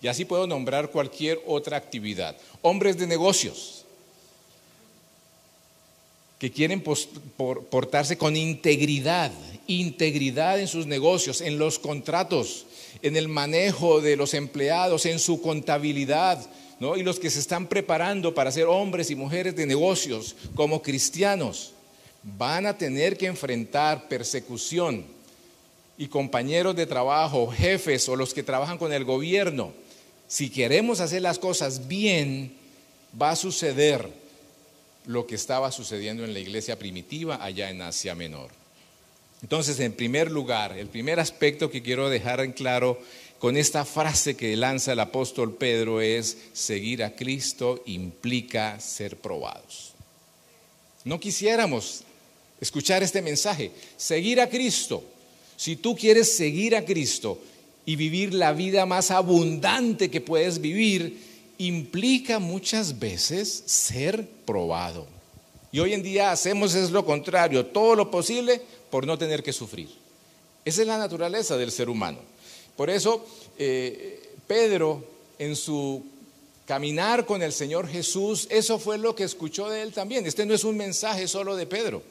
Y 0.00 0.06
así 0.08 0.24
puedo 0.24 0.46
nombrar 0.46 0.90
cualquier 0.90 1.40
otra 1.46 1.76
actividad. 1.76 2.36
Hombres 2.60 2.96
de 2.96 3.08
negocios, 3.08 3.81
que 6.42 6.50
quieren 6.50 6.82
portarse 6.82 8.18
con 8.18 8.36
integridad, 8.36 9.30
integridad 9.68 10.58
en 10.58 10.66
sus 10.66 10.86
negocios, 10.88 11.40
en 11.40 11.56
los 11.56 11.78
contratos, 11.78 12.66
en 13.00 13.16
el 13.16 13.28
manejo 13.28 14.00
de 14.00 14.16
los 14.16 14.34
empleados, 14.34 15.06
en 15.06 15.20
su 15.20 15.40
contabilidad, 15.40 16.44
¿no? 16.80 16.96
y 16.96 17.04
los 17.04 17.20
que 17.20 17.30
se 17.30 17.38
están 17.38 17.68
preparando 17.68 18.34
para 18.34 18.50
ser 18.50 18.64
hombres 18.64 19.08
y 19.12 19.14
mujeres 19.14 19.54
de 19.54 19.66
negocios 19.66 20.34
como 20.56 20.82
cristianos, 20.82 21.74
van 22.24 22.66
a 22.66 22.76
tener 22.76 23.16
que 23.16 23.26
enfrentar 23.26 24.08
persecución 24.08 25.04
y 25.96 26.08
compañeros 26.08 26.74
de 26.74 26.86
trabajo, 26.86 27.52
jefes 27.52 28.08
o 28.08 28.16
los 28.16 28.34
que 28.34 28.42
trabajan 28.42 28.78
con 28.78 28.92
el 28.92 29.04
gobierno. 29.04 29.72
Si 30.26 30.50
queremos 30.50 30.98
hacer 30.98 31.22
las 31.22 31.38
cosas 31.38 31.86
bien, 31.86 32.52
va 33.16 33.30
a 33.30 33.36
suceder 33.36 34.21
lo 35.06 35.26
que 35.26 35.34
estaba 35.34 35.72
sucediendo 35.72 36.24
en 36.24 36.32
la 36.32 36.40
iglesia 36.40 36.78
primitiva 36.78 37.42
allá 37.42 37.70
en 37.70 37.82
Asia 37.82 38.14
Menor. 38.14 38.50
Entonces, 39.42 39.80
en 39.80 39.92
primer 39.92 40.30
lugar, 40.30 40.78
el 40.78 40.86
primer 40.86 41.18
aspecto 41.18 41.70
que 41.70 41.82
quiero 41.82 42.08
dejar 42.08 42.40
en 42.40 42.52
claro 42.52 43.00
con 43.40 43.56
esta 43.56 43.84
frase 43.84 44.36
que 44.36 44.56
lanza 44.56 44.92
el 44.92 45.00
apóstol 45.00 45.56
Pedro 45.56 46.00
es, 46.00 46.38
seguir 46.52 47.02
a 47.02 47.16
Cristo 47.16 47.82
implica 47.86 48.78
ser 48.78 49.16
probados. 49.16 49.94
No 51.04 51.18
quisiéramos 51.18 52.04
escuchar 52.60 53.02
este 53.02 53.20
mensaje, 53.20 53.72
seguir 53.96 54.40
a 54.40 54.48
Cristo, 54.48 55.02
Si 55.56 55.76
tú 55.76 55.94
quieres 55.94 56.36
seguir 56.36 56.74
a 56.74 56.84
Cristo 56.84 57.40
y 57.84 57.94
vivir 57.96 58.34
la 58.34 58.52
vida 58.52 58.86
más 58.86 59.10
abundante 59.10 60.10
que 60.10 60.20
puedes 60.20 60.60
vivir, 60.60 61.31
implica 61.66 62.38
muchas 62.38 62.98
veces 62.98 63.62
ser 63.66 64.28
probado. 64.44 65.06
Y 65.70 65.80
hoy 65.80 65.94
en 65.94 66.02
día 66.02 66.30
hacemos 66.30 66.74
es 66.74 66.90
lo 66.90 67.04
contrario, 67.04 67.66
todo 67.66 67.94
lo 67.94 68.10
posible 68.10 68.60
por 68.90 69.06
no 69.06 69.16
tener 69.16 69.42
que 69.42 69.52
sufrir. 69.52 69.88
Esa 70.64 70.82
es 70.82 70.86
la 70.86 70.98
naturaleza 70.98 71.56
del 71.56 71.72
ser 71.72 71.88
humano. 71.88 72.18
Por 72.76 72.90
eso 72.90 73.24
eh, 73.58 74.34
Pedro 74.46 75.04
en 75.38 75.56
su 75.56 76.04
caminar 76.66 77.26
con 77.26 77.42
el 77.42 77.52
Señor 77.52 77.88
Jesús, 77.88 78.46
eso 78.50 78.78
fue 78.78 78.98
lo 78.98 79.14
que 79.14 79.24
escuchó 79.24 79.68
de 79.68 79.82
él 79.82 79.92
también. 79.92 80.26
Este 80.26 80.46
no 80.46 80.54
es 80.54 80.64
un 80.64 80.76
mensaje 80.76 81.26
solo 81.26 81.56
de 81.56 81.66
Pedro. 81.66 82.02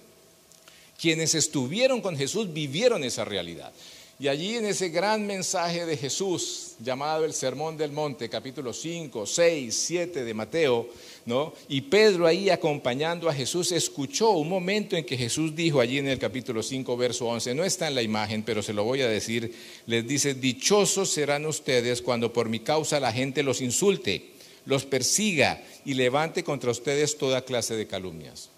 Quienes 0.99 1.33
estuvieron 1.35 2.01
con 2.01 2.17
Jesús 2.17 2.51
vivieron 2.51 3.03
esa 3.03 3.25
realidad. 3.25 3.71
Y 4.21 4.27
allí 4.27 4.55
en 4.55 4.67
ese 4.67 4.89
gran 4.89 5.25
mensaje 5.25 5.83
de 5.83 5.97
Jesús, 5.97 6.73
llamado 6.79 7.25
el 7.25 7.33
Sermón 7.33 7.75
del 7.75 7.91
Monte, 7.91 8.29
capítulo 8.29 8.71
5, 8.71 9.25
6, 9.25 9.75
7 9.75 10.23
de 10.23 10.33
Mateo, 10.35 10.89
¿no? 11.25 11.53
Y 11.67 11.81
Pedro 11.81 12.27
ahí 12.27 12.51
acompañando 12.51 13.27
a 13.27 13.33
Jesús 13.33 13.71
escuchó 13.71 14.29
un 14.29 14.47
momento 14.47 14.95
en 14.95 15.05
que 15.05 15.17
Jesús 15.17 15.55
dijo 15.55 15.81
allí 15.81 15.97
en 15.97 16.07
el 16.07 16.19
capítulo 16.19 16.61
5, 16.61 16.95
verso 16.97 17.25
11, 17.25 17.55
no 17.55 17.63
está 17.63 17.87
en 17.87 17.95
la 17.95 18.03
imagen, 18.03 18.43
pero 18.43 18.61
se 18.61 18.73
lo 18.73 18.83
voy 18.83 19.01
a 19.01 19.07
decir, 19.07 19.55
les 19.87 20.07
dice, 20.07 20.35
dichosos 20.35 21.09
serán 21.09 21.47
ustedes 21.47 22.03
cuando 22.03 22.31
por 22.31 22.47
mi 22.47 22.59
causa 22.59 22.99
la 22.99 23.11
gente 23.11 23.41
los 23.41 23.59
insulte, 23.59 24.33
los 24.65 24.85
persiga 24.85 25.63
y 25.83 25.95
levante 25.95 26.43
contra 26.43 26.69
ustedes 26.69 27.17
toda 27.17 27.43
clase 27.43 27.75
de 27.75 27.87
calumnias. 27.87 28.49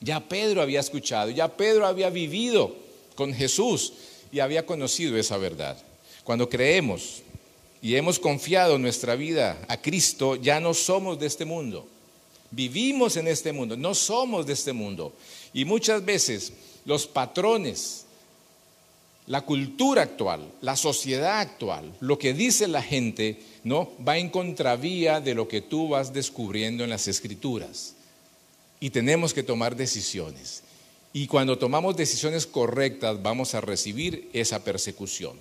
Ya 0.00 0.28
Pedro 0.28 0.62
había 0.62 0.78
escuchado, 0.78 1.30
ya 1.30 1.56
Pedro 1.56 1.88
había 1.88 2.08
vivido 2.08 2.76
con 3.16 3.34
Jesús 3.34 3.92
y 4.32 4.40
había 4.40 4.66
conocido 4.66 5.16
esa 5.16 5.36
verdad. 5.36 5.76
Cuando 6.24 6.48
creemos 6.48 7.22
y 7.82 7.96
hemos 7.96 8.18
confiado 8.18 8.78
nuestra 8.78 9.14
vida 9.14 9.58
a 9.68 9.80
Cristo, 9.80 10.36
ya 10.36 10.60
no 10.60 10.74
somos 10.74 11.18
de 11.18 11.26
este 11.26 11.44
mundo. 11.44 11.86
Vivimos 12.50 13.16
en 13.16 13.28
este 13.28 13.52
mundo, 13.52 13.76
no 13.76 13.94
somos 13.94 14.46
de 14.46 14.52
este 14.52 14.72
mundo. 14.72 15.12
Y 15.52 15.64
muchas 15.64 16.04
veces 16.04 16.52
los 16.84 17.06
patrones, 17.06 18.04
la 19.26 19.42
cultura 19.42 20.02
actual, 20.02 20.52
la 20.60 20.76
sociedad 20.76 21.40
actual, 21.40 21.92
lo 22.00 22.18
que 22.18 22.32
dice 22.32 22.68
la 22.68 22.82
gente, 22.82 23.40
no 23.64 23.90
va 24.06 24.18
en 24.18 24.30
contravía 24.30 25.20
de 25.20 25.34
lo 25.34 25.48
que 25.48 25.60
tú 25.60 25.88
vas 25.88 26.12
descubriendo 26.12 26.84
en 26.84 26.90
las 26.90 27.08
escrituras. 27.08 27.94
Y 28.78 28.90
tenemos 28.90 29.34
que 29.34 29.42
tomar 29.42 29.74
decisiones. 29.74 30.62
Y 31.16 31.28
cuando 31.28 31.56
tomamos 31.56 31.96
decisiones 31.96 32.46
correctas 32.46 33.22
vamos 33.22 33.54
a 33.54 33.62
recibir 33.62 34.28
esa 34.34 34.62
persecución. 34.62 35.38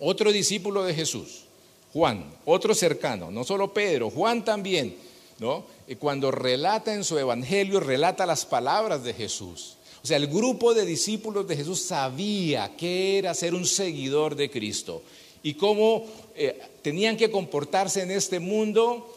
Otro 0.00 0.32
discípulo 0.32 0.82
de 0.82 0.92
Jesús, 0.92 1.44
Juan, 1.92 2.24
otro 2.46 2.74
cercano, 2.74 3.30
no 3.30 3.44
solo 3.44 3.72
Pedro, 3.72 4.10
Juan 4.10 4.44
también, 4.44 4.96
¿no? 5.38 5.66
Cuando 6.00 6.32
relata 6.32 6.92
en 6.92 7.04
su 7.04 7.16
evangelio, 7.16 7.78
relata 7.78 8.26
las 8.26 8.44
palabras 8.44 9.04
de 9.04 9.14
Jesús. 9.14 9.76
O 10.02 10.06
sea, 10.08 10.16
el 10.16 10.26
grupo 10.26 10.74
de 10.74 10.84
discípulos 10.84 11.46
de 11.46 11.58
Jesús 11.58 11.80
sabía 11.80 12.76
que 12.76 13.18
era 13.18 13.34
ser 13.34 13.54
un 13.54 13.66
seguidor 13.66 14.34
de 14.34 14.50
Cristo 14.50 15.04
y 15.44 15.54
cómo 15.54 16.06
eh, 16.34 16.60
tenían 16.82 17.16
que 17.16 17.30
comportarse 17.30 18.02
en 18.02 18.10
este 18.10 18.40
mundo 18.40 19.11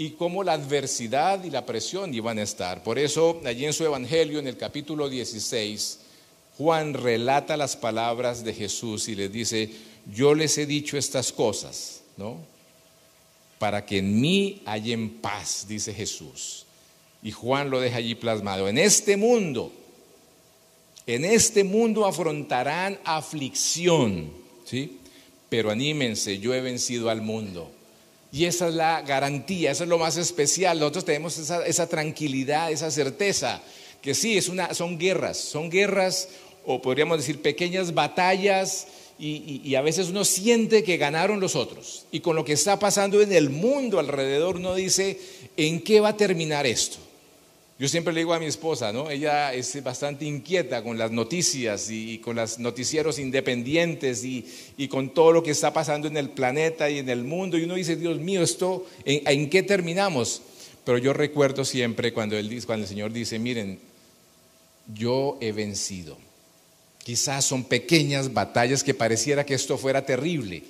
y 0.00 0.10
cómo 0.10 0.44
la 0.44 0.52
adversidad 0.52 1.42
y 1.42 1.50
la 1.50 1.66
presión 1.66 2.14
iban 2.14 2.38
a 2.38 2.42
estar. 2.42 2.84
Por 2.84 3.00
eso, 3.00 3.40
allí 3.44 3.66
en 3.66 3.72
su 3.72 3.84
Evangelio, 3.84 4.38
en 4.38 4.46
el 4.46 4.56
capítulo 4.56 5.08
16, 5.08 5.98
Juan 6.56 6.94
relata 6.94 7.56
las 7.56 7.76
palabras 7.76 8.44
de 8.44 8.54
Jesús 8.54 9.08
y 9.08 9.16
les 9.16 9.32
dice, 9.32 9.70
yo 10.14 10.36
les 10.36 10.56
he 10.56 10.66
dicho 10.66 10.96
estas 10.96 11.32
cosas, 11.32 12.02
¿no? 12.16 12.38
Para 13.58 13.84
que 13.84 13.98
en 13.98 14.20
mí 14.20 14.62
en 14.66 15.10
paz, 15.18 15.66
dice 15.68 15.92
Jesús. 15.92 16.64
Y 17.20 17.32
Juan 17.32 17.68
lo 17.68 17.80
deja 17.80 17.96
allí 17.96 18.14
plasmado. 18.14 18.68
En 18.68 18.78
este 18.78 19.16
mundo, 19.16 19.72
en 21.08 21.24
este 21.24 21.64
mundo 21.64 22.06
afrontarán 22.06 23.00
aflicción, 23.04 24.30
¿sí? 24.64 25.00
Pero 25.48 25.72
anímense, 25.72 26.38
yo 26.38 26.54
he 26.54 26.60
vencido 26.60 27.10
al 27.10 27.20
mundo. 27.20 27.72
Y 28.30 28.44
esa 28.44 28.68
es 28.68 28.74
la 28.74 29.00
garantía, 29.02 29.70
eso 29.70 29.84
es 29.84 29.88
lo 29.88 29.98
más 29.98 30.16
especial. 30.16 30.78
Nosotros 30.78 31.04
tenemos 31.04 31.38
esa, 31.38 31.86
tranquilidad, 31.88 32.70
esa 32.70 32.90
certeza, 32.90 33.62
que 34.02 34.14
sí, 34.14 34.36
es 34.36 34.48
una, 34.48 34.74
son 34.74 34.98
guerras, 34.98 35.38
son 35.38 35.70
guerras 35.70 36.28
o 36.66 36.82
podríamos 36.82 37.18
decir 37.18 37.40
pequeñas 37.40 37.94
batallas 37.94 38.86
y, 39.18 39.62
y, 39.64 39.74
a 39.74 39.80
veces 39.80 40.10
uno 40.10 40.24
siente 40.24 40.84
que 40.84 40.96
ganaron 40.96 41.40
los 41.40 41.56
otros. 41.56 42.04
Y 42.12 42.20
con 42.20 42.36
lo 42.36 42.44
que 42.44 42.52
está 42.52 42.78
pasando 42.78 43.20
en 43.20 43.32
el 43.32 43.50
mundo 43.50 43.98
alrededor, 43.98 44.56
uno 44.56 44.74
dice, 44.74 45.18
¿en 45.56 45.80
qué 45.80 46.00
va 46.00 46.10
a 46.10 46.16
terminar 46.16 46.66
esto? 46.66 46.98
Yo 47.78 47.86
siempre 47.86 48.12
le 48.12 48.20
digo 48.20 48.34
a 48.34 48.40
mi 48.40 48.46
esposa, 48.46 48.92
¿no? 48.92 49.08
Ella 49.08 49.54
es 49.54 49.80
bastante 49.84 50.24
inquieta 50.24 50.82
con 50.82 50.98
las 50.98 51.12
noticias 51.12 51.88
y, 51.90 52.18
con 52.18 52.34
los 52.34 52.58
noticieros 52.58 53.20
independientes 53.20 54.24
y, 54.24 54.88
con 54.88 55.14
todo 55.14 55.30
lo 55.30 55.44
que 55.44 55.52
está 55.52 55.72
pasando 55.72 56.08
en 56.08 56.16
el 56.16 56.30
planeta 56.30 56.90
y 56.90 56.98
en 56.98 57.08
el 57.08 57.22
mundo. 57.22 57.56
Y 57.56 57.62
uno 57.62 57.76
dice, 57.76 57.94
Dios 57.94 58.18
mío, 58.18 58.42
¿esto 58.42 58.84
en, 59.04 59.48
qué 59.48 59.62
terminamos? 59.62 60.42
Pero 60.84 60.98
yo 60.98 61.12
recuerdo 61.12 61.64
siempre 61.64 62.12
cuando, 62.12 62.36
él, 62.36 62.64
cuando 62.66 62.82
el 62.82 62.88
Señor 62.88 63.12
dice, 63.12 63.38
miren, 63.38 63.78
yo 64.92 65.38
he 65.40 65.52
vencido. 65.52 66.18
Quizás 67.04 67.44
son 67.44 67.62
pequeñas 67.62 68.34
batallas 68.34 68.82
que 68.82 68.92
pareciera 68.92 69.46
que 69.46 69.54
esto 69.54 69.78
fuera 69.78 70.04
terrible, 70.04 70.64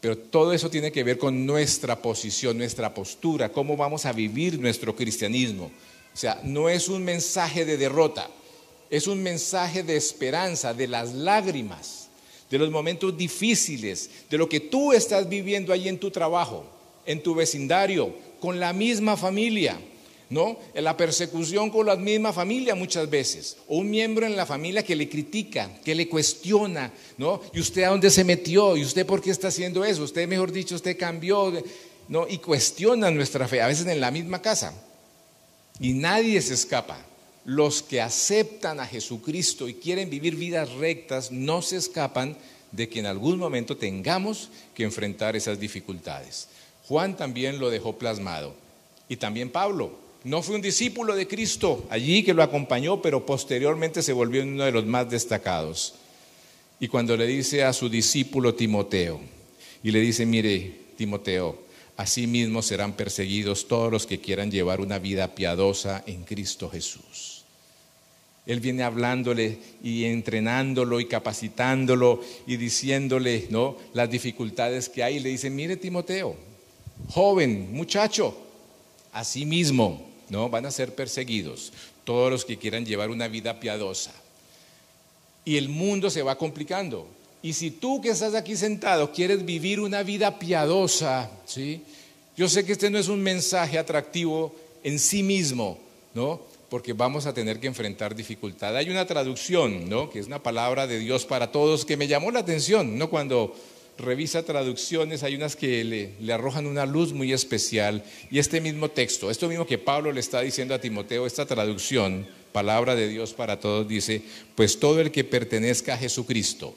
pero 0.00 0.16
todo 0.16 0.52
eso 0.52 0.70
tiene 0.70 0.92
que 0.92 1.02
ver 1.02 1.18
con 1.18 1.44
nuestra 1.44 2.00
posición, 2.00 2.58
nuestra 2.58 2.94
postura, 2.94 3.50
cómo 3.50 3.76
vamos 3.76 4.06
a 4.06 4.12
vivir 4.12 4.60
nuestro 4.60 4.94
cristianismo. 4.94 5.72
O 6.18 6.20
sea, 6.20 6.40
no 6.42 6.68
es 6.68 6.88
un 6.88 7.04
mensaje 7.04 7.64
de 7.64 7.76
derrota, 7.76 8.28
es 8.90 9.06
un 9.06 9.22
mensaje 9.22 9.84
de 9.84 9.96
esperanza, 9.96 10.74
de 10.74 10.88
las 10.88 11.12
lágrimas, 11.12 12.08
de 12.50 12.58
los 12.58 12.72
momentos 12.72 13.16
difíciles, 13.16 14.10
de 14.28 14.36
lo 14.36 14.48
que 14.48 14.58
tú 14.58 14.92
estás 14.92 15.28
viviendo 15.28 15.72
ahí 15.72 15.86
en 15.86 15.96
tu 15.96 16.10
trabajo, 16.10 16.64
en 17.06 17.22
tu 17.22 17.36
vecindario, 17.36 18.12
con 18.40 18.58
la 18.58 18.72
misma 18.72 19.16
familia. 19.16 19.78
¿No? 20.30 20.58
En 20.74 20.84
la 20.84 20.96
persecución 20.96 21.70
con 21.70 21.86
la 21.86 21.96
misma 21.96 22.34
familia 22.34 22.74
muchas 22.74 23.08
veces, 23.08 23.56
o 23.68 23.78
un 23.78 23.88
miembro 23.88 24.26
en 24.26 24.36
la 24.36 24.44
familia 24.44 24.82
que 24.82 24.96
le 24.96 25.08
critica, 25.08 25.70
que 25.84 25.94
le 25.94 26.06
cuestiona, 26.06 26.92
¿no? 27.16 27.40
¿Y 27.54 27.60
usted 27.60 27.84
a 27.84 27.88
dónde 27.88 28.10
se 28.10 28.24
metió? 28.24 28.76
¿Y 28.76 28.84
usted 28.84 29.06
por 29.06 29.22
qué 29.22 29.30
está 29.30 29.48
haciendo 29.48 29.86
eso? 29.86 30.02
Usted, 30.02 30.28
mejor 30.28 30.52
dicho, 30.52 30.74
usted 30.74 30.98
cambió, 30.98 31.50
¿no? 32.08 32.26
Y 32.28 32.38
cuestiona 32.38 33.10
nuestra 33.10 33.48
fe, 33.48 33.62
a 33.62 33.68
veces 33.68 33.86
en 33.86 34.02
la 34.02 34.10
misma 34.10 34.42
casa. 34.42 34.74
Y 35.80 35.92
nadie 35.92 36.40
se 36.42 36.54
escapa. 36.54 37.04
Los 37.44 37.82
que 37.82 38.00
aceptan 38.00 38.78
a 38.80 38.86
Jesucristo 38.86 39.68
y 39.68 39.74
quieren 39.74 40.10
vivir 40.10 40.36
vidas 40.36 40.70
rectas 40.72 41.32
no 41.32 41.62
se 41.62 41.76
escapan 41.76 42.36
de 42.72 42.88
que 42.88 42.98
en 43.00 43.06
algún 43.06 43.38
momento 43.38 43.76
tengamos 43.76 44.50
que 44.74 44.84
enfrentar 44.84 45.34
esas 45.36 45.58
dificultades. 45.58 46.48
Juan 46.86 47.16
también 47.16 47.58
lo 47.58 47.70
dejó 47.70 47.96
plasmado. 47.96 48.54
Y 49.08 49.16
también 49.16 49.50
Pablo. 49.50 50.06
No 50.24 50.42
fue 50.42 50.56
un 50.56 50.62
discípulo 50.62 51.14
de 51.14 51.28
Cristo 51.28 51.86
allí 51.90 52.22
que 52.24 52.34
lo 52.34 52.42
acompañó, 52.42 53.00
pero 53.00 53.24
posteriormente 53.24 54.02
se 54.02 54.12
volvió 54.12 54.42
uno 54.42 54.64
de 54.64 54.72
los 54.72 54.84
más 54.84 55.08
destacados. 55.08 55.94
Y 56.80 56.88
cuando 56.88 57.16
le 57.16 57.26
dice 57.26 57.64
a 57.64 57.72
su 57.72 57.88
discípulo 57.88 58.54
Timoteo, 58.54 59.20
y 59.82 59.90
le 59.90 60.00
dice, 60.00 60.26
mire, 60.26 60.72
Timoteo, 60.96 61.67
Asimismo 61.98 62.62
serán 62.62 62.92
perseguidos 62.92 63.66
todos 63.66 63.90
los 63.90 64.06
que 64.06 64.20
quieran 64.20 64.52
llevar 64.52 64.80
una 64.80 65.00
vida 65.00 65.34
piadosa 65.34 66.04
en 66.06 66.22
Cristo 66.22 66.70
Jesús. 66.70 67.42
Él 68.46 68.60
viene 68.60 68.84
hablándole 68.84 69.58
y 69.82 70.04
entrenándolo 70.04 71.00
y 71.00 71.06
capacitándolo 71.06 72.20
y 72.46 72.56
diciéndole, 72.56 73.48
¿no? 73.50 73.76
las 73.94 74.08
dificultades 74.08 74.88
que 74.88 75.02
hay. 75.02 75.18
le 75.18 75.30
dice, 75.30 75.50
"Mire 75.50 75.76
Timoteo, 75.76 76.36
joven, 77.10 77.74
muchacho, 77.74 78.46
asimismo, 79.12 80.08
¿no? 80.28 80.48
Van 80.48 80.66
a 80.66 80.70
ser 80.70 80.94
perseguidos 80.94 81.72
todos 82.04 82.30
los 82.30 82.44
que 82.44 82.58
quieran 82.58 82.86
llevar 82.86 83.10
una 83.10 83.26
vida 83.26 83.58
piadosa." 83.58 84.12
Y 85.44 85.56
el 85.56 85.68
mundo 85.68 86.10
se 86.10 86.22
va 86.22 86.38
complicando. 86.38 87.08
Y 87.42 87.52
si 87.52 87.70
tú 87.70 88.00
que 88.00 88.10
estás 88.10 88.34
aquí 88.34 88.56
sentado 88.56 89.12
quieres 89.12 89.44
vivir 89.44 89.80
una 89.80 90.02
vida 90.02 90.38
piadosa, 90.38 91.30
¿sí? 91.46 91.82
Yo 92.36 92.48
sé 92.48 92.64
que 92.64 92.72
este 92.72 92.90
no 92.90 92.98
es 92.98 93.08
un 93.08 93.22
mensaje 93.22 93.78
atractivo 93.78 94.54
en 94.82 94.98
sí 94.98 95.22
mismo, 95.22 95.78
¿no? 96.14 96.40
Porque 96.68 96.92
vamos 96.92 97.26
a 97.26 97.34
tener 97.34 97.60
que 97.60 97.66
enfrentar 97.66 98.14
dificultad. 98.14 98.76
Hay 98.76 98.90
una 98.90 99.06
traducción, 99.06 99.88
¿no? 99.88 100.10
Que 100.10 100.18
es 100.18 100.26
una 100.26 100.42
palabra 100.42 100.86
de 100.86 100.98
Dios 100.98 101.24
para 101.24 101.52
todos 101.52 101.84
que 101.84 101.96
me 101.96 102.08
llamó 102.08 102.30
la 102.30 102.40
atención, 102.40 102.98
¿no? 102.98 103.08
Cuando 103.08 103.54
revisa 103.98 104.44
traducciones, 104.44 105.22
hay 105.22 105.34
unas 105.34 105.56
que 105.56 105.82
le, 105.82 106.14
le, 106.20 106.32
arrojan 106.32 106.66
una 106.66 106.86
luz 106.86 107.12
muy 107.12 107.32
especial. 107.32 108.04
Y 108.30 108.38
este 108.38 108.60
mismo 108.60 108.88
texto, 108.88 109.30
esto 109.30 109.48
mismo 109.48 109.66
que 109.66 109.78
Pablo 109.78 110.12
le 110.12 110.20
está 110.20 110.40
diciendo 110.40 110.74
a 110.74 110.80
Timoteo, 110.80 111.26
esta 111.26 111.46
traducción 111.46 112.26
palabra 112.52 112.94
de 112.96 113.08
Dios 113.08 113.32
para 113.32 113.60
todos 113.60 113.86
dice, 113.86 114.22
pues 114.54 114.80
todo 114.80 115.00
el 115.00 115.10
que 115.10 115.24
pertenezca 115.24 115.94
a 115.94 115.98
Jesucristo 115.98 116.74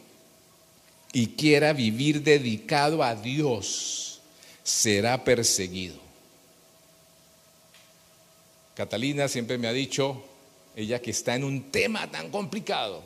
y 1.14 1.28
quiera 1.28 1.74
vivir 1.74 2.24
dedicado 2.24 3.04
a 3.04 3.16
Dios 3.16 4.22
será 4.64 5.24
perseguido. 5.24 5.96
Catalina 8.76 9.28
siempre 9.28 9.58
me 9.58 9.68
ha 9.68 9.74
dicho, 9.74 10.24
ella 10.76 11.02
que 11.02 11.12
está 11.12 11.36
en 11.36 11.44
un 11.44 11.72
tema 11.72 12.10
tan 12.10 12.32
complicado, 12.32 13.04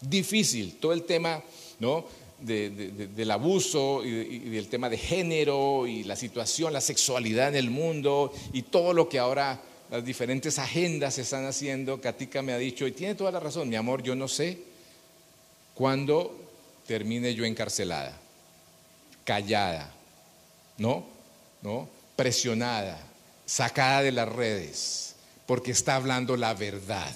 difícil, 0.00 0.76
todo 0.80 0.92
el 0.92 1.02
tema 1.02 1.42
¿no? 1.80 2.06
del 2.38 3.30
abuso 3.30 4.04
y, 4.04 4.38
del 4.38 4.68
tema 4.68 4.88
de 4.88 4.96
género 4.96 5.86
y 5.86 6.04
la 6.04 6.14
situación, 6.14 6.72
la 6.72 6.80
sexualidad 6.80 7.48
en 7.48 7.56
el 7.56 7.70
mundo 7.70 8.32
y 8.52 8.62
todo 8.62 8.92
lo 8.92 9.08
que 9.08 9.18
ahora 9.18 9.60
las 9.90 10.04
diferentes 10.04 10.58
agendas 10.60 11.18
están 11.18 11.46
haciendo. 11.46 12.00
Katika 12.00 12.42
me 12.42 12.52
ha 12.52 12.58
dicho, 12.58 12.86
y 12.86 12.92
tiene 12.92 13.16
toda 13.16 13.32
la 13.32 13.40
razón, 13.40 13.68
mi 13.68 13.74
amor, 13.74 14.02
yo 14.04 14.14
no 14.14 14.28
sé 14.28 14.58
cuándo 15.74 16.47
termine 16.88 17.34
yo 17.34 17.44
encarcelada, 17.44 18.18
callada, 19.22 19.92
¿no? 20.78 21.06
¿No? 21.60 21.86
Presionada, 22.16 22.98
sacada 23.44 24.02
de 24.02 24.10
las 24.10 24.28
redes, 24.28 25.14
porque 25.44 25.70
está 25.70 25.96
hablando 25.96 26.38
la 26.38 26.54
verdad, 26.54 27.14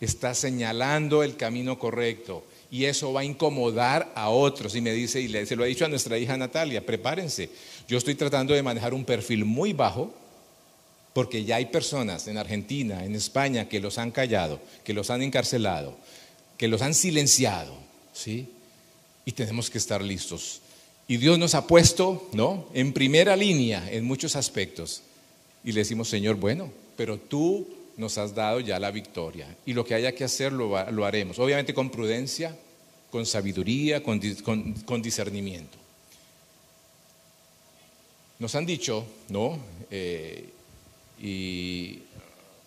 está 0.00 0.34
señalando 0.34 1.22
el 1.22 1.36
camino 1.36 1.78
correcto 1.78 2.44
y 2.68 2.86
eso 2.86 3.12
va 3.12 3.20
a 3.20 3.24
incomodar 3.24 4.10
a 4.16 4.30
otros. 4.30 4.74
Y 4.74 4.80
me 4.80 4.92
dice, 4.92 5.20
y 5.20 5.46
se 5.46 5.54
lo 5.54 5.62
ha 5.62 5.66
dicho 5.66 5.84
a 5.84 5.88
nuestra 5.88 6.18
hija 6.18 6.36
Natalia, 6.36 6.84
prepárense, 6.84 7.50
yo 7.86 7.96
estoy 7.96 8.16
tratando 8.16 8.54
de 8.54 8.62
manejar 8.64 8.92
un 8.92 9.04
perfil 9.04 9.44
muy 9.44 9.72
bajo, 9.72 10.12
porque 11.12 11.44
ya 11.44 11.56
hay 11.56 11.66
personas 11.66 12.26
en 12.26 12.38
Argentina, 12.38 13.04
en 13.04 13.14
España, 13.14 13.68
que 13.68 13.78
los 13.78 13.98
han 13.98 14.10
callado, 14.10 14.60
que 14.82 14.94
los 14.94 15.10
han 15.10 15.22
encarcelado, 15.22 15.96
que 16.58 16.66
los 16.66 16.82
han 16.82 16.92
silenciado, 16.92 17.76
¿sí? 18.12 18.48
Y 19.24 19.32
tenemos 19.32 19.70
que 19.70 19.78
estar 19.78 20.02
listos. 20.02 20.60
Y 21.06 21.18
Dios 21.18 21.38
nos 21.38 21.54
ha 21.54 21.66
puesto, 21.66 22.28
¿no? 22.32 22.66
En 22.72 22.92
primera 22.92 23.36
línea 23.36 23.90
en 23.90 24.04
muchos 24.04 24.36
aspectos. 24.36 25.02
Y 25.62 25.72
le 25.72 25.80
decimos, 25.80 26.08
Señor, 26.08 26.36
bueno, 26.36 26.70
pero 26.96 27.18
tú 27.18 27.66
nos 27.96 28.18
has 28.18 28.34
dado 28.34 28.60
ya 28.60 28.78
la 28.78 28.90
victoria. 28.90 29.46
Y 29.66 29.72
lo 29.72 29.84
que 29.84 29.94
haya 29.94 30.12
que 30.12 30.24
hacer 30.24 30.52
lo, 30.52 30.76
haremos. 30.76 31.38
Obviamente 31.38 31.74
con 31.74 31.90
prudencia, 31.90 32.56
con 33.10 33.26
sabiduría, 33.26 34.02
con, 34.02 34.20
discernimiento. 35.02 35.78
Nos 38.38 38.54
han 38.54 38.66
dicho, 38.66 39.06
¿no? 39.28 39.58
Eh, 39.90 40.48
y 41.22 42.00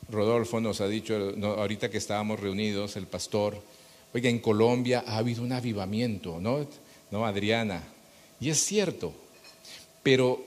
Rodolfo 0.09 0.61
nos 0.61 0.79
ha 0.81 0.87
dicho, 0.87 1.33
ahorita 1.43 1.89
que 1.89 1.97
estábamos 1.97 2.39
reunidos, 2.39 2.95
el 2.95 3.07
pastor, 3.07 3.61
oiga, 4.13 4.29
en 4.29 4.39
Colombia 4.39 5.03
ha 5.05 5.17
habido 5.17 5.43
un 5.43 5.51
avivamiento, 5.51 6.39
¿no? 6.39 6.67
¿No, 7.11 7.25
Adriana? 7.25 7.83
Y 8.39 8.49
es 8.49 8.63
cierto, 8.63 9.13
pero 10.03 10.43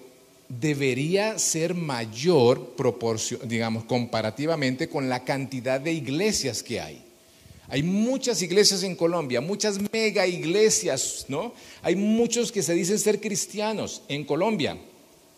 debería 0.49 1.39
ser 1.39 1.75
mayor 1.75 2.75
proporción, 2.77 3.49
digamos, 3.49 3.85
comparativamente 3.85 4.89
con 4.89 5.09
la 5.09 5.25
cantidad 5.25 5.81
de 5.81 5.93
iglesias 5.93 6.63
que 6.63 6.81
hay. 6.81 7.03
Hay 7.69 7.85
muchas 7.85 8.43
iglesias 8.43 8.83
en 8.83 8.97
Colombia, 8.97 9.41
muchas 9.41 9.79
mega 9.93 10.27
iglesias, 10.27 11.27
¿no? 11.29 11.55
Hay 11.83 11.95
muchos 11.95 12.51
que 12.51 12.65
se 12.65 12.75
dicen 12.75 12.99
ser 12.99 13.21
cristianos 13.21 14.03
en 14.09 14.25
Colombia. 14.25 14.77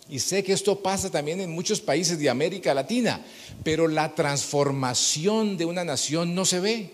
Y 0.08 0.18
sé 0.18 0.42
que 0.42 0.54
esto 0.54 0.82
pasa 0.82 1.10
también 1.10 1.40
en 1.40 1.50
muchos 1.50 1.80
países 1.80 2.18
de 2.18 2.30
América 2.30 2.72
Latina, 2.72 3.24
pero 3.62 3.86
la 3.86 4.14
transformación 4.14 5.58
de 5.58 5.66
una 5.66 5.84
nación 5.84 6.34
no 6.34 6.46
se 6.46 6.60
ve. 6.60 6.90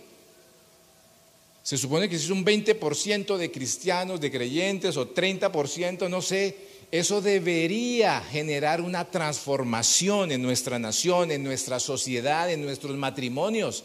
Se 1.69 1.77
supone 1.77 2.09
que 2.09 2.17
si 2.17 2.25
es 2.25 2.31
un 2.31 2.47
20% 2.47 3.37
de 3.37 3.51
cristianos, 3.51 4.23
de 4.23 4.31
creyentes 4.31 4.97
o 4.97 5.13
30%, 5.13 6.09
no 6.09 6.23
sé, 6.23 6.57
eso 6.91 7.21
debería 7.21 8.23
generar 8.23 8.81
una 8.81 9.05
transformación 9.05 10.33
en 10.33 10.41
nuestra 10.41 10.79
nación, 10.79 11.31
en 11.31 11.45
nuestra 11.45 11.79
sociedad, 11.79 12.51
en 12.51 12.65
nuestros 12.65 12.97
matrimonios. 12.97 13.85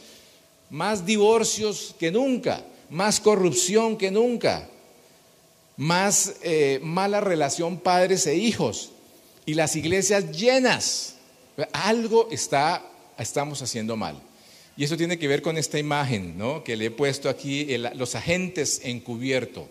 Más 0.70 1.06
divorcios 1.06 1.94
que 2.00 2.10
nunca, 2.10 2.64
más 2.90 3.20
corrupción 3.20 3.98
que 3.98 4.12
nunca, 4.12 4.70
más 5.76 6.36
eh, 6.42 6.80
mala 6.82 7.20
relación 7.20 7.80
padres 7.80 8.26
e 8.28 8.36
hijos 8.36 8.92
y 9.46 9.56
las 9.56 9.76
iglesias 9.76 10.32
llenas. 10.32 11.16
Algo 11.74 12.30
está, 12.32 12.82
estamos 13.18 13.62
haciendo 13.62 13.98
mal. 13.98 14.22
Y 14.76 14.84
eso 14.84 14.98
tiene 14.98 15.20
que 15.20 15.28
ver 15.28 15.42
con 15.42 15.58
esta 15.58 15.78
imagen 15.78 16.38
¿no? 16.38 16.64
que 16.64 16.76
le 16.76 16.86
he 16.86 16.92
puesto 16.92 17.30
aquí, 17.30 17.68
los 17.96 18.16
agentes 18.16 18.82
encubierto. 18.84 19.68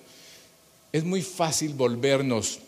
Es 0.92 1.04
muy 1.04 1.22
fácil 1.22 1.74
volvernos 1.74 2.60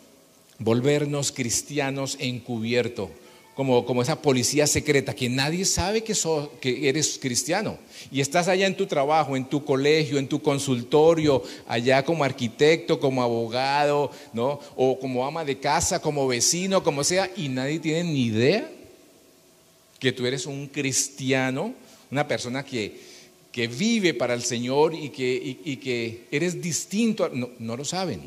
volvernos 0.59 1.31
cristianos 1.31 2.17
encubierto, 2.19 3.09
como, 3.55 3.85
como 3.85 4.01
esa 4.01 4.21
policía 4.21 4.67
secreta, 4.67 5.13
que 5.13 5.29
nadie 5.29 5.65
sabe 5.65 6.03
que, 6.03 6.13
que 6.59 6.89
eres 6.89 7.17
cristiano. 7.21 7.77
Y 8.11 8.21
estás 8.21 8.47
allá 8.47 8.67
en 8.67 8.75
tu 8.75 8.85
trabajo, 8.85 9.35
en 9.35 9.45
tu 9.45 9.63
colegio, 9.63 10.17
en 10.17 10.27
tu 10.27 10.41
consultorio, 10.41 11.41
allá 11.67 12.03
como 12.03 12.23
arquitecto, 12.23 12.99
como 12.99 13.23
abogado, 13.23 14.11
¿no? 14.33 14.59
O 14.75 14.99
como 14.99 15.25
ama 15.25 15.45
de 15.45 15.59
casa, 15.59 16.01
como 16.01 16.27
vecino, 16.27 16.83
como 16.83 17.03
sea, 17.03 17.31
y 17.35 17.47
nadie 17.49 17.79
tiene 17.79 18.03
ni 18.03 18.25
idea 18.25 18.69
que 19.99 20.11
tú 20.11 20.25
eres 20.25 20.45
un 20.45 20.67
cristiano, 20.67 21.73
una 22.11 22.27
persona 22.27 22.63
que, 22.63 22.99
que 23.51 23.67
vive 23.67 24.13
para 24.13 24.33
el 24.33 24.43
Señor 24.43 24.93
y 24.93 25.09
que, 25.09 25.59
y, 25.63 25.77
que 25.77 26.25
eres 26.31 26.61
distinto. 26.61 27.29
No, 27.29 27.49
no 27.59 27.77
lo 27.77 27.85
saben. 27.85 28.21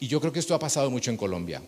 Y 0.00 0.08
yo 0.08 0.20
creo 0.20 0.32
que 0.32 0.40
esto 0.40 0.54
ha 0.54 0.58
pasado 0.58 0.90
mucho 0.90 1.10
en 1.10 1.16
Colombia. 1.16 1.62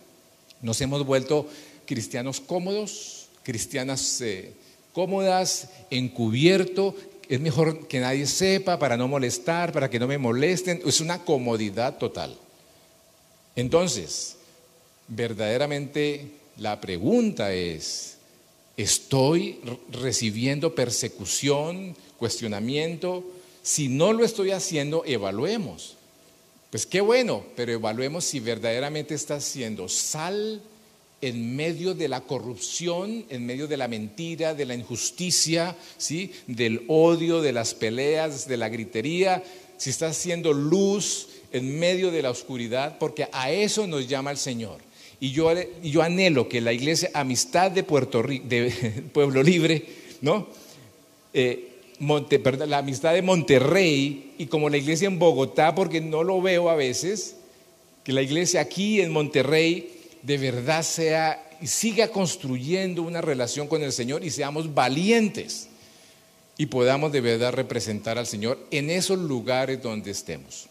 Nos 0.62 0.81
hemos 0.81 1.05
vuelto 1.05 1.49
cristianos 1.85 2.40
cómodos, 2.40 3.29
cristianas 3.42 4.21
eh, 4.21 4.53
cómodas, 4.92 5.69
encubierto. 5.90 6.95
Es 7.29 7.40
mejor 7.40 7.87
que 7.88 8.01
nadie 8.01 8.27
sepa 8.27 8.79
para 8.79 8.97
no 8.97 9.09
molestar, 9.09 9.73
para 9.73 9.90
que 9.90 9.99
no 9.99 10.07
me 10.07 10.19
molesten. 10.19 10.81
Es 10.85 11.01
una 11.01 11.25
comodidad 11.25 11.99
total. 11.99 12.37
Entonces, 13.55 14.37
verdaderamente 15.09 16.31
la 16.59 16.81
pregunta 16.81 17.53
es, 17.53 18.15
¿estoy 18.77 19.59
recibiendo 19.91 20.75
persecución, 20.75 21.97
cuestionamiento? 22.19 23.25
Si 23.62 23.89
no 23.89 24.12
lo 24.12 24.25
estoy 24.25 24.51
haciendo, 24.51 25.05
evaluemos. 25.07 25.97
Pues 26.71 26.87
qué 26.87 27.01
bueno, 27.01 27.45
pero 27.57 27.73
evaluemos 27.73 28.25
si 28.25 28.41
verdaderamente 28.41 29.15
está 29.15 29.41
siendo 29.41 29.89
sal 29.89 30.61
en 31.21 31.57
medio 31.57 31.95
de 31.95 32.09
la 32.09 32.21
corrupción, 32.21 33.25
en 33.31 33.47
medio 33.47 33.67
de 33.67 33.77
la 33.77 33.89
mentira, 33.89 34.55
de 34.55 34.67
la 34.67 34.75
injusticia, 34.75 35.75
¿sí? 35.97 36.33
del 36.47 36.85
odio, 36.89 37.41
de 37.41 37.53
las 37.53 37.75
peleas, 37.75 38.47
de 38.47 38.57
la 38.57 38.69
gritería, 38.69 39.43
si 39.79 39.91
está 39.91 40.12
siendo 40.12 40.53
luz 40.53 41.29
en 41.53 41.79
medio 41.79 42.11
de 42.11 42.23
la 42.23 42.31
oscuridad, 42.31 42.99
porque 42.99 43.29
a 43.33 43.51
eso 43.51 43.87
nos 43.87 44.07
llama 44.07 44.31
el 44.31 44.37
Señor. 44.37 44.86
Y 45.20 45.33
yo, 45.33 45.50
yo 45.83 46.02
anhelo 46.02 46.48
que 46.48 46.61
la 46.61 46.72
iglesia 46.72 47.11
Amistad 47.14 47.70
de, 47.70 47.83
Puerto 47.83 48.22
de 48.22 49.05
Pueblo 49.12 49.42
Libre, 49.42 49.85
¿no? 50.20 50.46
Eh, 51.33 51.72
la 51.98 52.79
amistad 52.79 53.14
de 53.14 53.22
Monterrey 53.22 54.35
y 54.38 54.46
como 54.46 54.68
la 54.68 54.76
iglesia 54.76 55.07
en 55.07 55.18
Bogotá, 55.18 55.74
porque 55.74 56.00
no 56.00 56.22
lo 56.22 56.42
veo 56.42 56.68
a 56.68 56.76
veces, 56.76 57.37
que 58.05 58.12
la 58.12 58.22
iglesia 58.22 58.61
aquí 58.61 59.00
en 59.00 59.11
Monterrey 59.11 59.92
de 60.22 60.38
verdad 60.38 60.83
sea 60.83 61.42
y 61.61 61.66
siga 61.66 62.09
construyendo 62.09 63.02
una 63.02 63.20
relación 63.20 63.66
con 63.66 63.83
el 63.83 63.92
Señor 63.92 64.24
y 64.24 64.31
seamos 64.31 64.74
valientes 64.74 65.68
y 66.59 66.66
podamos 66.66 67.12
de 67.12 67.20
verdad 67.20 67.52
representar 67.52 68.18
al 68.18 68.26
Señor 68.26 68.59
en 68.70 68.90
esos 68.90 69.18
lugares 69.18 69.83
donde 69.83 70.11
estemos. 70.11 70.68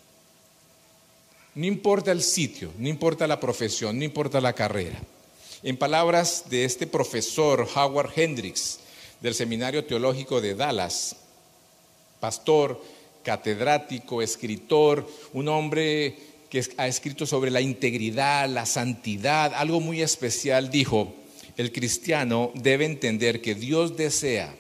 No 1.56 1.66
importa 1.66 2.12
el 2.12 2.22
sitio, 2.22 2.74
no 2.78 2.90
importa 2.90 3.28
la 3.28 3.40
profesión, 3.40 3.98
no 3.98 4.04
importa 4.04 4.42
la 4.42 4.52
carrera. 4.52 5.00
En 5.64 5.78
palabras 5.78 6.44
de 6.50 6.66
este 6.66 6.86
profesor 6.86 7.66
Howard 7.74 8.12
Hendricks, 8.14 8.80
del 9.22 9.34
Seminario 9.34 9.86
Teológico 9.86 10.42
de 10.42 10.54
Dallas, 10.54 11.16
pastor, 12.20 12.84
catedrático, 13.24 14.22
escritor, 14.22 15.10
un 15.32 15.48
hombre 15.48 16.18
que 16.50 16.62
ha 16.76 16.88
escrito 16.88 17.26
sobre 17.26 17.52
la 17.52 17.62
integridad, 17.62 18.50
la 18.50 18.66
santidad, 18.66 19.54
algo 19.54 19.80
muy 19.80 20.02
especial, 20.02 20.70
dijo, 20.70 21.16
el 21.56 21.72
cristiano 21.72 22.52
debe 22.54 22.84
entender 22.84 23.42
que 23.42 23.56
Dios 23.56 23.96
desea 23.96 24.54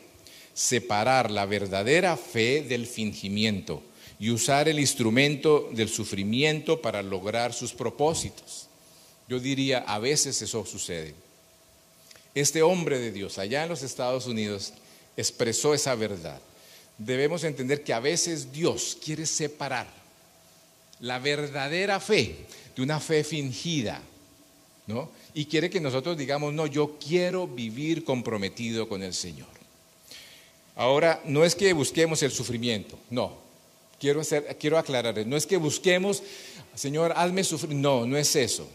separar 0.54 1.30
la 1.30 1.46
verdadera 1.46 2.16
fe 2.16 2.62
del 2.62 2.88
fingimiento 2.88 3.84
y 4.20 4.30
usar 4.30 4.70
el 4.70 4.80
instrumento 4.80 5.70
del 5.74 5.90
sufrimiento 5.90 6.82
para 6.82 7.02
lograr 7.02 7.54
sus 7.54 7.74
propósitos. 7.74 8.68
Yo 9.28 9.40
diría, 9.40 9.80
a 9.80 10.00
veces 10.00 10.42
eso 10.42 10.66
sucede. 10.66 11.14
Este 12.34 12.62
hombre 12.62 13.00
de 13.00 13.12
Dios 13.12 13.38
allá 13.38 13.64
en 13.64 13.70
los 13.70 13.82
Estados 13.82 14.28
Unidos 14.28 14.74
expresó 15.18 15.74
esa 15.74 15.96
verdad. 15.96 16.40
debemos 16.98 17.44
entender 17.44 17.84
que 17.84 17.94
a 17.94 18.00
veces 18.00 18.54
Dios 18.54 18.98
quiere 19.04 19.26
separar 19.26 19.88
la 21.02 21.20
verdadera 21.20 22.00
fe 22.00 22.38
de 22.74 22.82
una 22.82 23.02
fe 23.02 23.24
fingida, 23.24 24.02
¿no? 24.88 25.10
Y 25.34 25.46
quiere 25.46 25.70
que 25.70 25.82
nosotros 25.82 26.18
digamos, 26.18 26.54
no, 26.54 26.68
yo 26.68 26.98
quiero 26.98 27.48
vivir 27.48 28.06
comprometido 28.06 28.88
con 28.88 29.04
el 29.04 29.14
Señor. 29.14 29.50
Ahora, 30.78 31.22
no 31.26 31.44
es 31.44 31.56
que 31.56 31.74
busquemos 31.74 32.24
el 32.24 32.32
sufrimiento, 32.32 32.98
no. 33.10 33.45
Quiero, 34.00 34.22
hacer, 34.22 34.58
quiero 34.60 34.78
aclarar, 34.78 35.26
no 35.26 35.38
es 35.38 35.46
que 35.46 35.58
busquemos, 35.58 36.22
Señor, 36.76 37.14
hazme 37.16 37.44
sufrir, 37.44 37.76
no, 37.76 38.06
no 38.06 38.18
es 38.18 38.36
eso. 38.36 38.68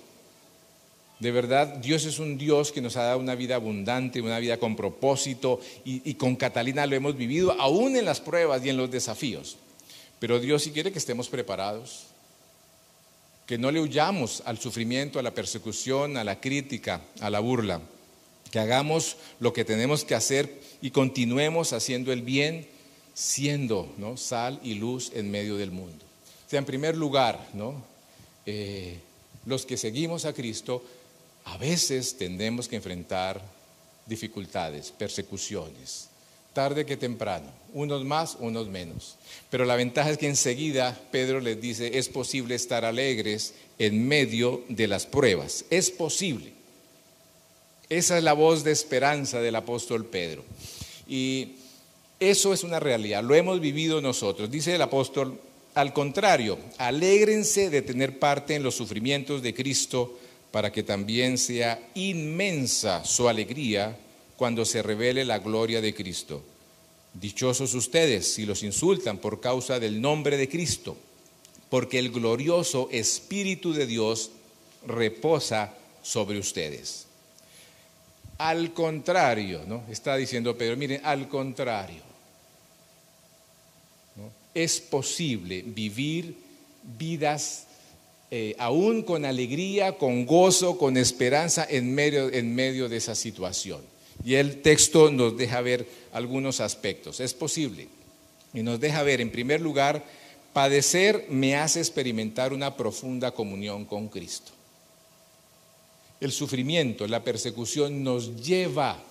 De 1.21 1.31
verdad, 1.31 1.67
Dios 1.67 2.07
es 2.07 2.19
un 2.19 2.39
Dios 2.39 2.73
que 2.73 2.81
nos 2.81 2.97
ha 2.97 3.03
dado 3.03 3.19
una 3.19 3.35
vida 3.35 3.55
abundante, 3.55 4.23
una 4.23 4.39
vida 4.39 4.57
con 4.57 4.75
propósito 4.75 5.61
y, 5.85 6.15
con 6.15 6.35
Catalina 6.35 6.87
lo 6.87 6.97
hemos 6.97 7.15
vivido 7.15 7.53
aún 7.61 7.95
en 7.95 8.07
las 8.07 8.23
pruebas 8.23 8.65
y 8.65 8.71
en 8.71 8.79
los 8.79 8.91
desafíos. 8.91 9.59
Pero 10.19 10.41
Dios 10.41 10.63
sí 10.63 10.71
quiere 10.71 10.93
que 10.93 10.99
estemos 10.99 11.29
preparados, 11.29 12.07
que 13.47 13.59
no 13.59 13.71
le 13.71 13.83
huyamos 13.83 14.43
al 14.47 14.59
sufrimiento, 14.59 15.19
a 15.19 15.23
la 15.23 15.35
persecución, 15.35 16.17
a 16.17 16.25
la 16.25 16.41
crítica, 16.41 17.03
a 17.21 17.29
la 17.29 17.41
burla, 17.41 17.83
que 18.51 18.59
hagamos 18.59 19.19
lo 19.41 19.53
que 19.53 19.67
tenemos 19.67 20.05
que 20.07 20.15
hacer 20.15 20.59
y 20.81 20.91
continuemos 20.91 21.75
haciendo 21.75 22.13
el 22.13 22.23
bien, 22.23 22.67
siendo 23.15 23.93
¿no? 23.99 24.17
sal 24.17 24.61
y 24.63 24.75
luz 24.75 25.13
en 25.15 25.31
medio 25.31 25.57
del 25.57 25.71
mundo. 25.71 26.05
O 26.47 26.51
sea, 26.51 26.59
en 26.59 26.65
primer 26.65 26.97
lugar, 26.97 27.49
¿no? 27.55 27.83
Eh, 28.47 28.99
los 29.47 29.65
que 29.65 29.77
seguimos 29.77 30.25
a 30.25 30.33
Cristo, 30.33 30.83
a 31.45 31.57
veces 31.57 32.17
tendemos 32.17 32.69
que 32.69 32.77
enfrentar 32.77 33.41
dificultades, 34.07 34.91
persecuciones, 34.91 36.09
tarde 36.53 36.85
que 36.85 36.97
temprano, 36.97 37.49
unos 37.73 38.05
más, 38.05 38.37
unos 38.41 38.69
menos. 38.69 39.17
Pero 39.51 39.65
la 39.65 39.77
ventaja 39.77 40.11
es 40.11 40.19
que 40.19 40.27
enseguida 40.27 40.99
Pedro 41.11 41.41
les 41.41 41.61
dice, 41.61 41.99
es 41.99 42.09
posible 42.09 42.55
estar 42.55 42.85
alegres 42.85 43.55
en 43.79 44.07
medio 44.07 44.65
de 44.69 44.89
las 44.89 45.07
pruebas, 45.07 45.65
es 45.71 45.91
posible. 45.91 46.53
Esa 47.89 48.19
es 48.19 48.25
la 48.25 48.35
voz 48.35 48.63
de 48.63 48.73
esperanza 48.73 49.41
del 49.41 49.57
apóstol 49.57 50.07
Pedro. 50.07 50.45
Y 51.09 51.57
eso 52.21 52.53
es 52.53 52.63
una 52.65 52.79
realidad, 52.79 53.25
lo 53.25 53.35
hemos 53.35 53.61
vivido 53.61 54.03
nosotros. 54.03 54.51
Dice 54.51 54.75
el 54.75 54.83
apóstol, 54.83 55.41
al 55.75 55.95
contrario, 55.95 56.59
alégrense 56.77 57.71
de 57.71 57.81
tener 57.81 58.19
parte 58.19 58.55
en 58.55 58.63
los 58.63 58.75
sufrimientos 58.75 59.43
de 59.43 59.55
Cristo 59.55 60.19
para 60.51 60.71
que 60.71 60.83
también 60.83 61.39
sea 61.39 61.81
inmensa 61.95 63.05
su 63.05 63.29
alegría 63.29 63.97
cuando 64.37 64.65
se 64.65 64.83
revele 64.83 65.25
la 65.25 65.39
gloria 65.39 65.81
de 65.81 65.95
Cristo. 65.95 66.43
Dichosos 67.15 67.75
ustedes 67.75 68.35
si 68.35 68.45
los 68.45 68.63
insultan 68.63 69.19
por 69.19 69.41
causa 69.41 69.81
del 69.81 70.01
nombre 70.01 70.37
de 70.37 70.49
Cristo, 70.49 70.97
porque 71.71 71.99
el 71.99 72.11
glorioso 72.11 72.89
Espíritu 72.91 73.73
de 73.73 73.87
Dios 73.87 74.31
reposa 74.87 75.75
sobre 76.03 76.39
ustedes. 76.39 77.07
Al 78.39 78.73
contrario, 78.73 79.63
¿no? 79.67 79.85
Está 79.91 80.17
diciendo 80.17 80.57
Pedro, 80.57 80.77
miren, 80.77 81.01
al 81.05 81.29
contrario. 81.29 82.10
Es 84.55 84.81
posible 84.81 85.63
vivir 85.63 86.37
vidas 86.99 87.67
eh, 88.31 88.55
aún 88.59 89.03
con 89.03 89.25
alegría, 89.25 89.99
con 89.99 90.25
gozo, 90.25 90.79
con 90.79 90.97
esperanza 90.97 91.67
en 91.69 91.95
medio, 91.95 92.33
en 92.33 92.55
medio 92.55 92.89
de 92.89 92.97
esa 92.97 93.15
situación. 93.15 93.81
Y 94.25 94.35
el 94.35 94.63
texto 94.63 95.11
nos 95.11 95.37
deja 95.37 95.61
ver 95.61 95.87
algunos 96.13 96.61
aspectos. 96.61 97.21
Es 97.21 97.35
posible. 97.35 97.89
Y 98.55 98.63
nos 98.63 98.79
deja 98.81 99.03
ver, 99.03 99.21
en 99.21 99.31
primer 99.31 99.61
lugar, 99.61 100.05
padecer 100.53 101.27
me 101.29 101.57
hace 101.57 101.81
experimentar 101.81 102.53
una 102.53 102.77
profunda 102.77 103.33
comunión 103.33 103.85
con 103.85 104.09
Cristo. 104.09 104.53
El 106.21 106.33
sufrimiento, 106.33 107.07
la 107.07 107.25
persecución 107.25 108.05
nos 108.05 108.43
lleva 108.43 109.03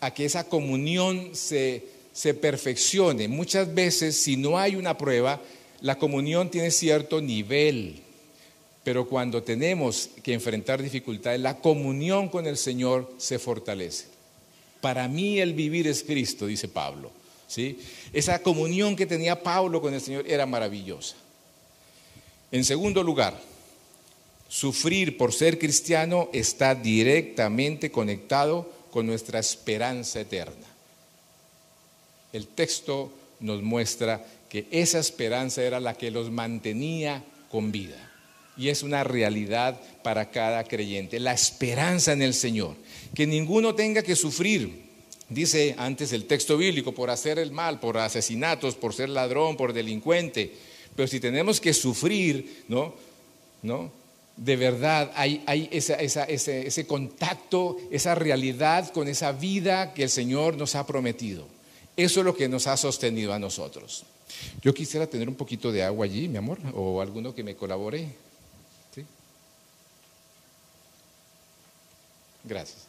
a 0.00 0.14
que 0.14 0.24
esa 0.24 0.48
comunión 0.48 1.34
se, 1.34 1.84
se 2.18 2.34
perfeccione. 2.34 3.28
Muchas 3.28 3.72
veces, 3.72 4.16
si 4.16 4.36
no 4.36 4.58
hay 4.58 4.74
una 4.74 4.98
prueba, 4.98 5.40
la 5.80 5.98
comunión 5.98 6.50
tiene 6.50 6.72
cierto 6.72 7.20
nivel, 7.20 8.00
pero 8.82 9.08
cuando 9.08 9.44
tenemos 9.44 10.10
que 10.24 10.32
enfrentar 10.32 10.82
dificultades, 10.82 11.40
la 11.40 11.60
comunión 11.60 12.28
con 12.28 12.48
el 12.48 12.56
Señor 12.56 13.08
se 13.18 13.38
fortalece. 13.38 14.06
Para 14.80 15.06
mí 15.06 15.38
el 15.38 15.54
vivir 15.54 15.86
es 15.86 16.02
Cristo, 16.02 16.46
dice 16.46 16.66
Pablo. 16.66 17.12
¿sí? 17.46 17.78
Esa 18.12 18.42
comunión 18.42 18.96
que 18.96 19.06
tenía 19.06 19.40
Pablo 19.40 19.80
con 19.80 19.94
el 19.94 20.00
Señor 20.00 20.24
era 20.26 20.44
maravillosa. 20.44 21.14
En 22.50 22.64
segundo 22.64 23.04
lugar, 23.04 23.40
sufrir 24.48 25.16
por 25.16 25.32
ser 25.32 25.56
cristiano 25.56 26.30
está 26.32 26.74
directamente 26.74 27.92
conectado 27.92 28.68
con 28.90 29.06
nuestra 29.06 29.38
esperanza 29.38 30.20
eterna. 30.20 30.77
El 32.32 32.46
texto 32.46 33.12
nos 33.40 33.62
muestra 33.62 34.24
que 34.48 34.66
esa 34.70 34.98
esperanza 34.98 35.62
era 35.62 35.80
la 35.80 35.94
que 35.94 36.10
los 36.10 36.30
mantenía 36.30 37.24
con 37.50 37.72
vida 37.72 38.08
y 38.58 38.68
es 38.68 38.82
una 38.82 39.04
realidad 39.04 39.80
para 40.02 40.30
cada 40.30 40.64
creyente. 40.64 41.20
La 41.20 41.32
esperanza 41.32 42.12
en 42.12 42.22
el 42.22 42.34
Señor. 42.34 42.74
Que 43.14 43.26
ninguno 43.26 43.74
tenga 43.74 44.02
que 44.02 44.16
sufrir, 44.16 44.82
dice 45.28 45.76
antes 45.78 46.12
el 46.12 46.24
texto 46.24 46.58
bíblico, 46.58 46.92
por 46.92 47.08
hacer 47.08 47.38
el 47.38 47.52
mal, 47.52 47.78
por 47.78 47.96
asesinatos, 47.96 48.74
por 48.74 48.92
ser 48.92 49.08
ladrón, 49.10 49.56
por 49.56 49.72
delincuente. 49.72 50.52
Pero 50.96 51.06
si 51.06 51.20
tenemos 51.20 51.60
que 51.60 51.72
sufrir, 51.72 52.64
¿no? 52.66 52.94
¿No? 53.62 53.92
De 54.36 54.56
verdad 54.56 55.12
hay, 55.14 55.68
ese 55.70 56.86
contacto, 56.86 57.76
esa 57.90 58.16
realidad 58.16 58.92
con 58.92 59.06
esa 59.06 59.32
vida 59.32 59.94
que 59.94 60.04
el 60.04 60.10
Señor 60.10 60.56
nos 60.56 60.74
ha 60.74 60.86
prometido. 60.86 61.46
Eso 61.98 62.20
es 62.20 62.26
lo 62.26 62.36
que 62.36 62.48
nos 62.48 62.68
ha 62.68 62.76
sostenido 62.76 63.32
a 63.32 63.40
nosotros. 63.40 64.04
Yo 64.62 64.72
quisiera 64.72 65.08
tener 65.08 65.28
un 65.28 65.34
poquito 65.34 65.72
de 65.72 65.82
agua 65.82 66.04
allí, 66.04 66.28
mi 66.28 66.36
amor, 66.36 66.56
o 66.72 67.00
alguno 67.00 67.34
que 67.34 67.42
me 67.42 67.56
colabore. 67.56 68.14
Gracias. 72.44 72.82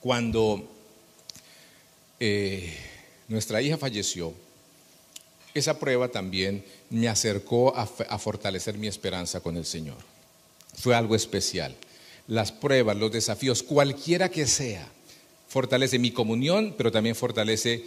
Cuando 0.00 0.68
eh, 2.20 2.76
nuestra 3.26 3.62
hija 3.62 3.78
falleció, 3.78 4.34
esa 5.54 5.78
prueba 5.78 6.08
también 6.08 6.62
me 6.90 7.08
acercó 7.08 7.74
a, 7.74 7.88
a 8.10 8.18
fortalecer 8.18 8.76
mi 8.76 8.86
esperanza 8.86 9.40
con 9.40 9.56
el 9.56 9.64
Señor. 9.64 9.96
Fue 10.74 10.94
algo 10.94 11.16
especial. 11.16 11.74
Las 12.28 12.52
pruebas, 12.52 12.96
los 12.96 13.12
desafíos, 13.12 13.62
cualquiera 13.62 14.28
que 14.28 14.46
sea, 14.46 14.88
fortalece 15.48 15.98
mi 15.98 16.10
comunión, 16.10 16.74
pero 16.76 16.90
también 16.90 17.14
fortalece 17.14 17.84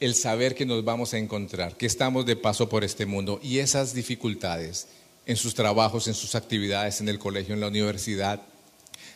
el 0.00 0.14
saber 0.14 0.54
que 0.54 0.66
nos 0.66 0.84
vamos 0.84 1.14
a 1.14 1.18
encontrar, 1.18 1.76
que 1.76 1.86
estamos 1.86 2.26
de 2.26 2.36
paso 2.36 2.68
por 2.68 2.84
este 2.84 3.06
mundo 3.06 3.40
y 3.42 3.58
esas 3.58 3.94
dificultades 3.94 4.88
en 5.26 5.36
sus 5.36 5.54
trabajos, 5.54 6.08
en 6.08 6.14
sus 6.14 6.34
actividades, 6.34 7.00
en 7.00 7.08
el 7.08 7.18
colegio, 7.18 7.54
en 7.54 7.60
la 7.60 7.68
universidad, 7.68 8.42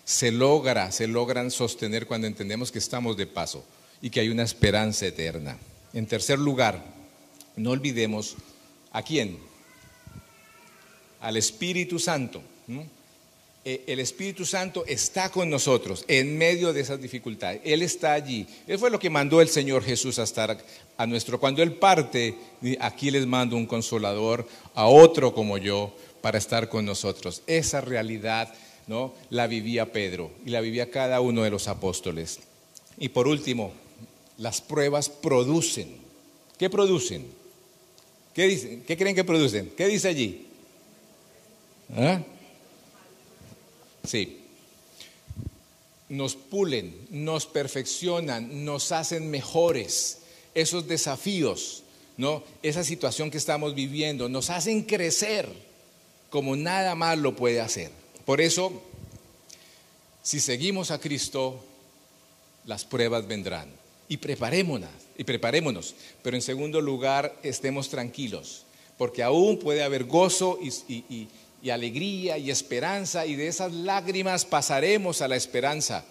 se 0.04 0.30
logra, 0.30 0.92
se 0.92 1.08
logran 1.08 1.50
sostener 1.50 2.06
cuando 2.06 2.28
entendemos 2.28 2.70
que 2.70 2.78
estamos 2.78 3.16
de 3.16 3.26
paso 3.26 3.64
y 4.00 4.10
que 4.10 4.20
hay 4.20 4.28
una 4.28 4.44
esperanza 4.44 5.06
eterna. 5.06 5.58
En 5.92 6.06
tercer 6.06 6.38
lugar, 6.38 6.84
no 7.56 7.70
olvidemos 7.72 8.36
a 8.92 9.02
quién, 9.02 9.38
al 11.20 11.36
Espíritu 11.36 11.98
Santo. 11.98 12.42
Eh, 13.68 13.82
el 13.88 13.98
Espíritu 13.98 14.46
Santo 14.46 14.84
está 14.86 15.28
con 15.28 15.50
nosotros 15.50 16.04
en 16.06 16.38
medio 16.38 16.72
de 16.72 16.82
esas 16.82 17.02
dificultades. 17.02 17.60
Él 17.64 17.82
está 17.82 18.12
allí. 18.12 18.46
Él 18.68 18.78
fue 18.78 18.92
lo 18.92 19.00
que 19.00 19.10
mandó 19.10 19.40
el 19.40 19.48
Señor 19.48 19.82
Jesús 19.82 20.20
a 20.20 20.22
estar 20.22 20.56
a 20.96 21.06
nuestro. 21.08 21.40
Cuando 21.40 21.64
Él 21.64 21.72
parte, 21.72 22.36
aquí 22.78 23.10
les 23.10 23.26
mando 23.26 23.56
un 23.56 23.66
consolador 23.66 24.46
a 24.76 24.86
otro 24.86 25.34
como 25.34 25.58
yo 25.58 25.92
para 26.20 26.38
estar 26.38 26.68
con 26.68 26.86
nosotros. 26.86 27.42
Esa 27.48 27.80
realidad 27.80 28.54
¿no? 28.86 29.14
la 29.30 29.48
vivía 29.48 29.90
Pedro 29.90 30.30
y 30.44 30.50
la 30.50 30.60
vivía 30.60 30.88
cada 30.92 31.20
uno 31.20 31.42
de 31.42 31.50
los 31.50 31.66
apóstoles. 31.66 32.38
Y 32.98 33.08
por 33.08 33.26
último, 33.26 33.72
las 34.38 34.60
pruebas 34.60 35.08
producen. 35.08 35.88
¿Qué 36.56 36.70
producen? 36.70 37.26
¿Qué, 38.32 38.46
dicen? 38.46 38.84
¿Qué 38.86 38.96
creen 38.96 39.16
que 39.16 39.24
producen? 39.24 39.72
¿Qué 39.76 39.88
dice 39.88 40.06
allí? 40.06 40.46
¿Ah? 41.96 42.20
Sí. 44.06 44.40
Nos 46.08 46.36
pulen, 46.36 46.94
nos 47.10 47.46
perfeccionan, 47.46 48.64
nos 48.64 48.92
hacen 48.92 49.30
mejores. 49.30 50.18
Esos 50.54 50.86
desafíos, 50.88 51.82
¿no? 52.16 52.42
Esa 52.62 52.84
situación 52.84 53.30
que 53.30 53.38
estamos 53.38 53.74
viviendo, 53.74 54.28
nos 54.28 54.50
hacen 54.50 54.82
crecer 54.82 55.48
como 56.30 56.56
nada 56.56 56.94
más 56.94 57.18
lo 57.18 57.36
puede 57.36 57.60
hacer. 57.60 57.90
Por 58.24 58.40
eso, 58.40 58.82
Si 60.22 60.40
seguimos 60.40 60.90
a 60.90 60.98
Cristo, 60.98 61.60
las 62.64 62.84
pruebas 62.84 63.28
vendrán. 63.28 63.70
Y 64.08 64.16
preparémonos, 64.16 64.90
y 65.16 65.22
preparémonos. 65.22 65.94
Pero 66.22 66.36
en 66.36 66.42
segundo 66.42 66.80
lugar, 66.80 67.38
estemos 67.44 67.88
tranquilos, 67.88 68.64
porque 68.98 69.22
aún 69.22 69.60
puede 69.60 69.84
haber 69.84 70.02
gozo 70.02 70.58
y, 70.60 71.28
alegría 71.70 72.38
y 72.38 72.50
esperanza, 72.50 73.26
y 73.26 73.34
de 73.34 73.48
esas 73.48 73.72
lágrimas 73.72 74.44
pasaremos 74.44 75.20
a 75.20 75.28
la 75.28 75.36
esperanza, 75.36 76.04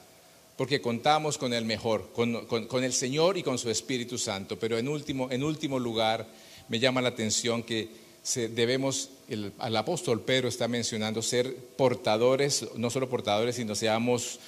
porque 0.58 0.82
contamos 0.82 1.38
con 1.38 1.54
el 1.54 1.66
mejor, 1.66 2.12
con, 2.14 2.84
el 2.84 2.94
Señor 2.94 3.38
y 3.38 3.44
con 3.44 3.58
su 3.58 3.70
Espíritu 3.70 4.18
Santo. 4.18 4.58
Pero 4.60 4.78
en 4.78 4.88
último, 4.88 5.32
en 5.32 5.44
último 5.44 5.80
lugar, 5.80 6.28
me 6.68 6.80
llama 6.80 7.02
la 7.02 7.10
atención 7.10 7.64
que 7.64 7.90
debemos, 8.34 9.10
el, 9.30 9.54
el 9.64 9.76
apóstol 9.78 10.22
Pedro 10.22 10.48
está 10.48 10.68
mencionando 10.68 11.22
ser 11.22 11.56
portadores, 11.78 12.66
no 12.76 12.90
solo 12.90 13.10
portadores, 13.10 13.56
sino 13.56 13.76
seamos 13.76 14.40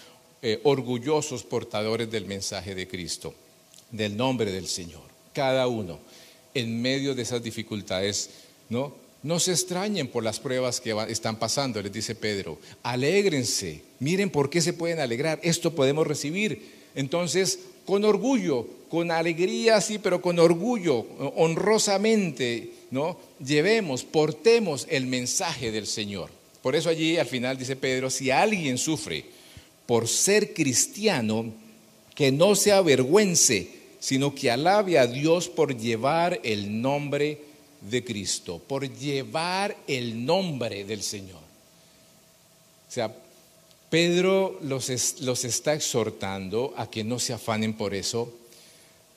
eh, 0.44 0.60
orgullosos 0.64 1.42
portadores 1.42 2.12
del 2.12 2.26
mensaje 2.26 2.76
de 2.76 2.88
Cristo, 2.88 3.34
del 3.90 4.16
nombre 4.16 4.52
del 4.52 4.68
Señor. 4.68 5.02
Cada 5.34 5.68
uno, 5.68 5.98
en 6.54 6.80
medio 6.80 7.16
de 7.16 7.24
esas 7.24 7.42
dificultades, 7.42 8.30
¿no? 8.70 8.94
No 9.23 9.39
se 9.39 9.51
extrañen 9.51 10.08
por 10.08 10.23
las 10.23 10.39
pruebas 10.39 10.80
que 10.80 10.95
están 11.10 11.38
pasando, 11.38 11.82
les 11.82 11.91
dice 11.91 12.15
Pedro. 12.15 12.60
Alégrense, 12.84 13.82
miren 13.99 14.30
por 14.30 14.49
qué 14.49 14.62
se 14.62 14.73
pueden 14.73 14.99
alegrar. 14.99 15.39
Esto 15.43 15.73
podemos 15.73 16.06
recibir. 16.06 16.77
Entonces, 16.95 17.60
con 17.86 18.03
orgullo, 18.06 18.67
con 18.89 19.12
alegría, 19.12 19.82
sí, 19.82 19.97
pero 19.97 20.21
con 20.21 20.39
orgullo, 20.39 21.06
honrosamente, 21.36 22.71
¿no? 22.91 23.17
Llevemos, 23.43 24.03
portemos 24.03 24.88
el 24.89 25.08
mensaje 25.08 25.71
del 25.71 25.88
Señor. 25.88 26.30
Por 26.62 26.75
eso 26.75 26.89
allí 26.89 27.17
al 27.17 27.27
final 27.27 27.58
dice 27.58 27.75
Pedro, 27.75 28.10
si 28.10 28.32
alguien 28.32 28.77
sufre 28.77 29.25
por 29.86 30.08
ser 30.08 30.53
cristiano, 30.53 31.53
que 32.13 32.32
no 32.32 32.56
se 32.56 32.71
avergüence, 32.71 33.69
sino 33.99 34.34
que 34.34 34.51
alabe 34.51 34.99
a 34.99 35.08
Dios 35.08 35.49
por 35.49 35.77
llevar 35.77 36.39
el 36.43 36.82
nombre 36.82 37.27
de 37.30 37.47
Cristo, 38.06 38.60
por 38.60 38.90
llevar 38.98 39.76
el 39.88 40.26
nombre 40.26 40.84
del 40.84 41.02
Señor. 41.04 41.42
O 42.88 42.92
sea, 42.92 43.13
Pedro 43.90 44.60
los, 44.62 45.22
los 45.22 45.46
está 45.46 45.74
exhortando 45.74 46.74
a 46.78 46.90
que 46.90 47.04
no 47.04 47.20
se 47.20 47.34
afanen 47.34 47.74
por 47.74 47.94
eso, 47.94 48.34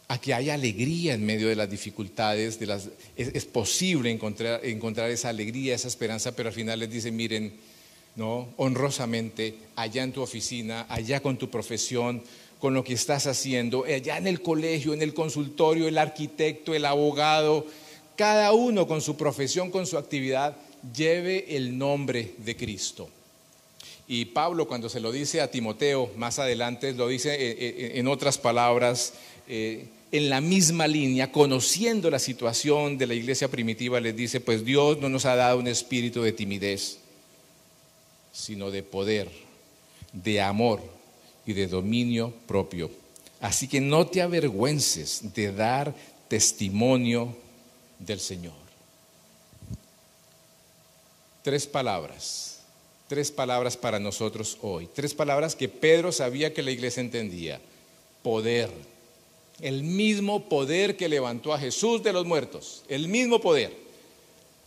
a 0.09 0.21
que 0.21 0.35
haya 0.35 0.55
alegría 0.55 1.15
en 1.15 1.25
medio 1.25 1.49
de 1.49 1.57
las 1.57 1.71
dificultades, 1.71 2.59
de 2.59 2.67
las, 2.67 2.89
es, 3.17 3.45
posible 3.45 4.11
encontrar, 4.11 4.65
encontrar 4.65 5.11
esa 5.11 5.29
alegría, 5.29 5.75
esa 5.75 5.89
esperanza, 5.89 6.35
pero 6.35 6.49
al 6.49 6.55
final 6.55 6.81
les 6.81 6.91
dice, 6.91 7.13
miren, 7.13 7.53
¿no? 8.17 8.49
honrosamente 8.57 9.55
allá 9.77 10.03
en 10.03 10.13
tu 10.13 10.21
oficina, 10.21 10.87
allá 10.89 11.21
con 11.21 11.37
tu 11.37 11.49
profesión, 11.49 12.23
con 12.59 12.75
lo 12.75 12.85
que 12.85 12.93
estás 12.93 13.27
haciendo, 13.27 13.85
allá 13.85 14.19
en 14.19 14.27
el 14.27 14.43
colegio, 14.43 14.95
en 14.95 15.03
el 15.03 15.15
consultorio, 15.15 15.89
el 15.89 15.97
arquitecto, 15.97 16.75
el 16.75 16.85
abogado, 16.85 17.67
cada 18.21 18.53
uno 18.53 18.87
con 18.87 19.01
su 19.01 19.17
profesión, 19.17 19.71
con 19.71 19.87
su 19.87 19.97
actividad, 19.97 20.55
lleve 20.95 21.57
el 21.57 21.79
nombre 21.79 22.35
de 22.37 22.55
Cristo. 22.55 23.09
Y 24.07 24.27
Pablo 24.27 24.69
cuando 24.69 24.91
se 24.91 25.01
lo 25.01 25.11
dice 25.11 25.41
a 25.41 25.51
Timoteo 25.51 26.11
más 26.19 26.39
adelante, 26.39 26.93
lo 26.93 27.09
dice 27.09 27.31
eh, 27.35 27.57
eh, 27.59 27.93
en 27.95 28.07
otras 28.09 28.37
palabras, 28.37 29.15
eh, 29.49 29.87
en 30.13 30.29
la 30.29 30.43
misma 30.43 30.87
línea, 30.87 31.33
conociendo 31.33 32.11
la 32.11 32.19
situación 32.19 32.99
de 32.99 33.07
la 33.07 33.15
iglesia 33.15 33.49
primitiva, 33.49 33.99
les 34.01 34.15
dice, 34.15 34.39
pues 34.39 34.67
Dios 34.67 34.99
no 35.01 35.09
nos 35.09 35.25
ha 35.25 35.35
dado 35.35 35.59
un 35.59 35.67
espíritu 35.67 36.21
de 36.21 36.33
timidez, 36.33 36.99
sino 38.35 38.71
de 38.71 38.83
poder, 38.83 39.31
de 40.13 40.43
amor 40.43 40.83
y 41.47 41.55
de 41.55 41.69
dominio 41.69 42.35
propio. 42.47 42.91
Así 43.41 43.67
que 43.67 43.81
no 43.81 44.07
te 44.09 44.21
avergüences 44.21 45.33
de 45.35 45.53
dar 45.53 45.95
testimonio 46.29 47.35
del 48.01 48.21
Señor. 48.21 48.55
Tres 51.43 51.67
palabras, 51.67 52.61
tres 53.09 53.31
palabras 53.31 53.77
para 53.77 53.99
nosotros 53.99 54.59
hoy, 54.63 54.89
tres 54.93 55.15
palabras 55.15 55.55
que 55.55 55.69
Pedro 55.69 56.13
sabía 56.13 56.53
que 56.53 56.63
la 56.63 56.71
iglesia 56.71 57.01
entendía. 57.01 57.61
Poder, 58.23 58.71
el 59.61 59.83
mismo 59.83 60.49
poder 60.49 60.97
que 60.97 61.09
levantó 61.09 61.55
a 61.55 61.59
Jesús 61.59 62.03
de 62.03 62.13
los 62.13 62.27
muertos, 62.27 62.83
el 62.89 63.09
mismo 63.09 63.41
poder. 63.41 63.75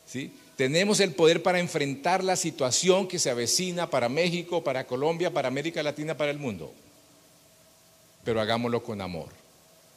¿Sí? 0.07 0.31
Tenemos 0.55 0.99
el 0.99 1.13
poder 1.13 1.41
para 1.41 1.59
enfrentar 1.59 2.23
la 2.23 2.35
situación 2.35 3.07
que 3.07 3.19
se 3.19 3.29
avecina 3.29 3.89
para 3.89 4.09
México, 4.09 4.63
para 4.63 4.85
Colombia, 4.85 5.33
para 5.33 5.47
América 5.47 5.81
Latina, 5.81 6.15
para 6.15 6.31
el 6.31 6.37
mundo. 6.37 6.71
Pero 8.23 8.39
hagámoslo 8.39 8.83
con 8.83 9.01
amor. 9.01 9.42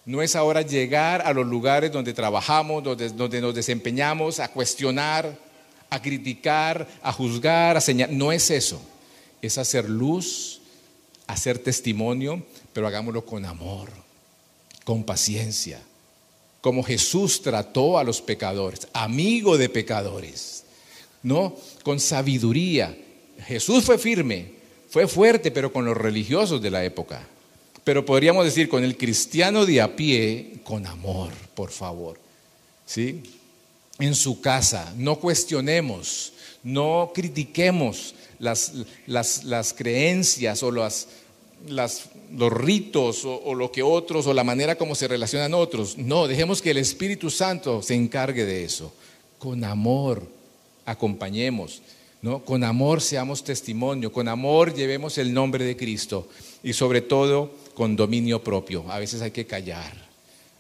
No 0.07 0.23
es 0.23 0.35
ahora 0.37 0.63
llegar 0.63 1.21
a 1.23 1.35
los 1.35 1.47
lugares 1.47 1.93
donde 1.93 2.15
trabajamos, 2.15 2.83
donde, 2.83 3.41
nos 3.41 3.55
desempeñamos, 3.55 4.41
a 4.41 4.49
cuestionar, 4.49 5.37
a 5.91 6.01
criticar, 6.01 6.89
a 7.03 7.13
juzgar, 7.13 7.77
a 7.77 7.81
señalar. 7.81 8.17
No 8.17 8.33
es 8.33 8.51
eso. 8.51 8.81
Es 9.43 9.59
hacer 9.59 9.91
luz, 9.91 10.63
hacer 11.27 11.59
testimonio, 11.59 12.43
pero 12.73 12.87
hagámoslo 12.87 13.27
con 13.27 13.45
amor, 13.45 13.91
con 14.85 15.05
paciencia 15.05 15.81
como 16.67 16.83
Jesús 16.83 17.43
trató 17.43 17.97
a 17.97 18.03
los 18.03 18.21
pecadores, 18.21 18.89
amigo 18.93 19.57
de 19.57 19.69
pecadores, 19.69 20.65
¿no? 21.23 21.55
Con 21.85 22.01
sabiduría. 22.01 22.99
Jesús 23.47 23.85
fue 23.85 23.99
firme, 23.99 24.51
fue 24.91 25.07
fuerte, 25.07 25.53
pero 25.53 25.73
con 25.73 25.85
los 25.85 25.97
religiosos 25.97 26.61
de 26.61 26.73
la 26.73 26.85
época. 26.85 27.25
Pero 27.87 28.05
podríamos 28.05 28.45
decir 28.45 28.69
con 28.69 28.83
el 28.83 28.97
cristiano 28.97 29.65
de 29.65 29.81
a 29.81 29.95
pie, 29.95 30.55
con 30.65 30.89
amor, 30.89 31.31
por 31.55 31.71
favor. 31.71 32.19
¿Sí? 32.85 33.23
En 34.01 34.17
su 34.17 34.41
casa, 34.41 34.93
no 34.97 35.21
cuestionemos, 35.21 36.33
no 36.65 37.13
critiquemos 37.15 38.17
las, 38.41 38.73
las, 39.07 39.45
las 39.45 39.73
creencias 39.73 40.65
o 40.65 40.73
las, 40.73 41.07
los 41.69 42.53
ritos 42.53 43.25
o, 43.25 43.55
lo 43.55 43.71
que 43.71 43.85
otros 43.85 44.27
o 44.27 44.35
la 44.35 44.43
manera 44.43 44.75
como 44.75 44.97
se 44.97 45.07
relacionan 45.07 45.55
otros. 45.55 45.97
No, 45.97 46.27
dejemos 46.27 46.61
que 46.61 46.73
el 46.73 46.79
Espíritu 46.79 47.31
Santo 47.31 47.83
se 47.83 47.95
encargue 47.95 48.45
de 48.45 48.65
eso. 48.65 48.93
Con 49.39 49.63
amor 49.63 50.27
acompañemos, 50.87 51.83
¿no? 52.21 52.45
Con 52.45 52.65
amor 52.65 53.01
seamos 53.01 53.45
testimonio, 53.45 54.11
con 54.11 54.27
amor 54.27 54.75
llevemos 54.75 55.19
el 55.19 55.33
nombre 55.33 55.65
de 55.65 55.77
Cristo 55.77 56.29
y 56.65 56.73
sobre 56.73 57.01
todo 57.01 57.65
con 57.77 57.95
dominio 57.95 58.43
propio. 58.43 58.91
A 58.91 58.99
veces 58.99 59.21
hay 59.21 59.31
que 59.31 59.47
callar. 59.47 59.93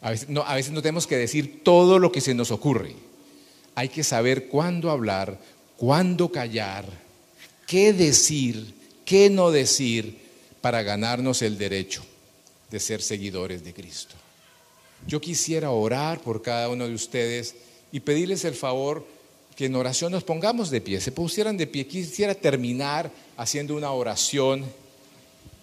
A 0.02 0.10
veces 0.10 0.28
no, 0.28 0.82
tenemos 0.82 1.06
que 1.06 1.16
decir 1.16 1.64
todo 1.64 1.98
lo 1.98 2.12
que 2.12 2.20
se 2.20 2.34
nos 2.34 2.50
ocurre. 2.50 2.94
Hay 3.74 3.88
que 3.88 4.04
saber 4.04 4.48
cuándo 4.48 4.90
hablar, 4.90 5.40
cuándo 5.78 6.30
callar, 6.30 6.84
qué 7.66 7.94
decir, 7.94 8.74
qué 9.06 9.30
no 9.30 9.50
decir 9.50 10.18
para 10.60 10.82
ganarnos 10.82 11.40
el 11.40 11.56
derecho 11.56 12.04
de 12.70 12.78
ser 12.80 13.00
seguidores 13.00 13.64
de 13.64 13.72
Cristo. 13.72 14.14
Yo 15.06 15.18
quisiera 15.20 15.70
orar 15.70 16.20
por 16.20 16.42
cada 16.42 16.68
uno 16.68 16.86
de 16.86 16.94
ustedes 16.94 17.54
y 17.92 18.00
pedirles 18.00 18.44
el 18.44 18.54
favor 18.54 19.06
que 19.54 19.66
en 19.66 19.74
oración 19.74 20.12
nos 20.12 20.22
pongamos 20.22 20.68
de 20.68 20.82
pie, 20.82 21.00
se 21.00 21.12
pusieran 21.12 21.56
de 21.56 21.66
pie. 21.66 21.86
Quisiera 21.86 22.34
terminar 22.34 23.10
haciendo 23.38 23.74
una 23.74 23.90
oración 23.90 24.66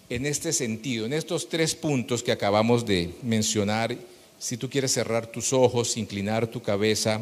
en 0.08 0.26
este 0.26 0.52
sentido, 0.52 1.06
en 1.06 1.12
estos 1.12 1.48
tres 1.48 1.74
puntos 1.74 2.22
que 2.22 2.32
acabamos 2.32 2.84
de 2.84 3.14
mencionar. 3.22 3.96
Si 4.38 4.56
tú 4.56 4.68
quieres 4.68 4.92
cerrar 4.92 5.26
tus 5.26 5.52
ojos, 5.52 5.96
inclinar 5.96 6.46
tu 6.46 6.60
cabeza, 6.60 7.20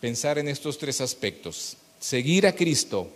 pensar 0.00 0.38
en 0.38 0.48
estos 0.48 0.76
tres 0.78 1.00
aspectos. 1.00 1.76
Seguir 1.98 2.46
a 2.46 2.54
Cristo 2.54 3.08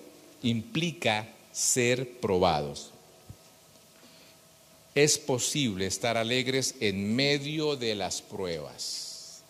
implica 0.42 1.28
ser 1.52 2.09
probados. 2.20 2.92
Es 4.94 5.18
posible 5.18 5.87
estar 5.87 6.16
alegres 6.16 6.76
en 6.81 7.14
medio 7.14 7.76
de 7.76 7.94
las 7.94 8.22
pruebas 8.22 9.42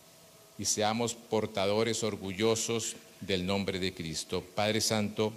y 0.59 0.65
seamos 0.65 1.15
portadores 1.15 2.03
orgullosos 2.03 2.97
del 3.21 3.47
nombre 3.47 3.79
de 3.79 3.95
Cristo. 3.95 4.45
Padre 4.55 4.81
Santo, 4.81 5.33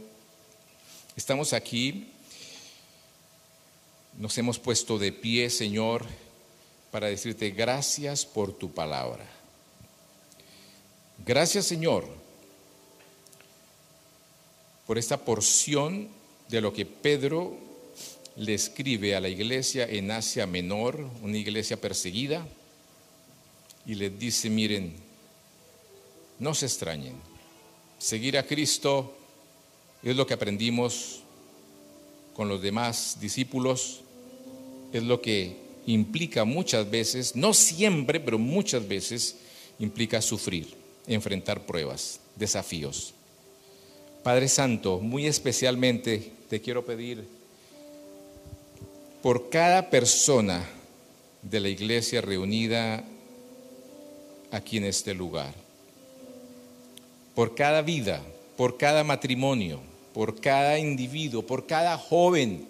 estamos 1.15 1.53
aquí, 1.53 2.10
nos 4.21 4.37
hemos 4.37 4.59
puesto 4.59 4.99
de 4.99 5.11
pie, 5.11 5.49
Señor, 5.49 6.05
para 6.91 7.07
decirte 7.07 7.49
gracias 7.49 8.23
por 8.23 8.53
tu 8.53 8.71
palabra. 8.71 9.25
Gracias, 11.25 11.65
Señor, 11.65 12.05
por 14.85 14.99
esta 14.99 15.25
porción 15.25 16.07
de 16.49 16.61
lo 16.61 16.71
que 16.71 16.85
Pedro 16.85 17.57
le 18.35 18.53
escribe 18.53 19.15
a 19.15 19.19
la 19.19 19.27
iglesia 19.27 19.87
en 19.89 20.11
Asia 20.11 20.45
Menor, 20.45 21.03
una 21.23 21.37
iglesia 21.39 21.81
perseguida, 21.81 22.47
y 23.87 23.95
le 23.95 24.11
dice, 24.11 24.51
miren, 24.51 24.93
no 26.37 26.53
se 26.53 26.67
extrañen, 26.67 27.15
seguir 27.97 28.37
a 28.37 28.45
Cristo 28.45 29.17
es 30.03 30.15
lo 30.15 30.27
que 30.27 30.35
aprendimos 30.35 31.23
con 32.35 32.49
los 32.49 32.61
demás 32.61 33.17
discípulos 33.19 34.03
es 34.93 35.03
lo 35.03 35.21
que 35.21 35.55
implica 35.85 36.45
muchas 36.45 36.89
veces, 36.89 37.35
no 37.35 37.53
siempre, 37.53 38.19
pero 38.19 38.37
muchas 38.37 38.87
veces 38.87 39.35
implica 39.79 40.21
sufrir, 40.21 40.67
enfrentar 41.07 41.65
pruebas, 41.65 42.19
desafíos. 42.35 43.13
Padre 44.23 44.47
Santo, 44.47 44.99
muy 44.99 45.25
especialmente 45.25 46.31
te 46.49 46.61
quiero 46.61 46.85
pedir 46.85 47.25
por 49.21 49.49
cada 49.49 49.89
persona 49.89 50.67
de 51.41 51.59
la 51.59 51.69
iglesia 51.69 52.21
reunida 52.21 53.03
aquí 54.51 54.77
en 54.77 54.85
este 54.85 55.13
lugar, 55.13 55.53
por 57.33 57.55
cada 57.55 57.81
vida, 57.81 58.21
por 58.57 58.77
cada 58.77 59.03
matrimonio, 59.03 59.79
por 60.13 60.39
cada 60.39 60.77
individuo, 60.77 61.41
por 61.43 61.65
cada 61.65 61.97
joven 61.97 62.67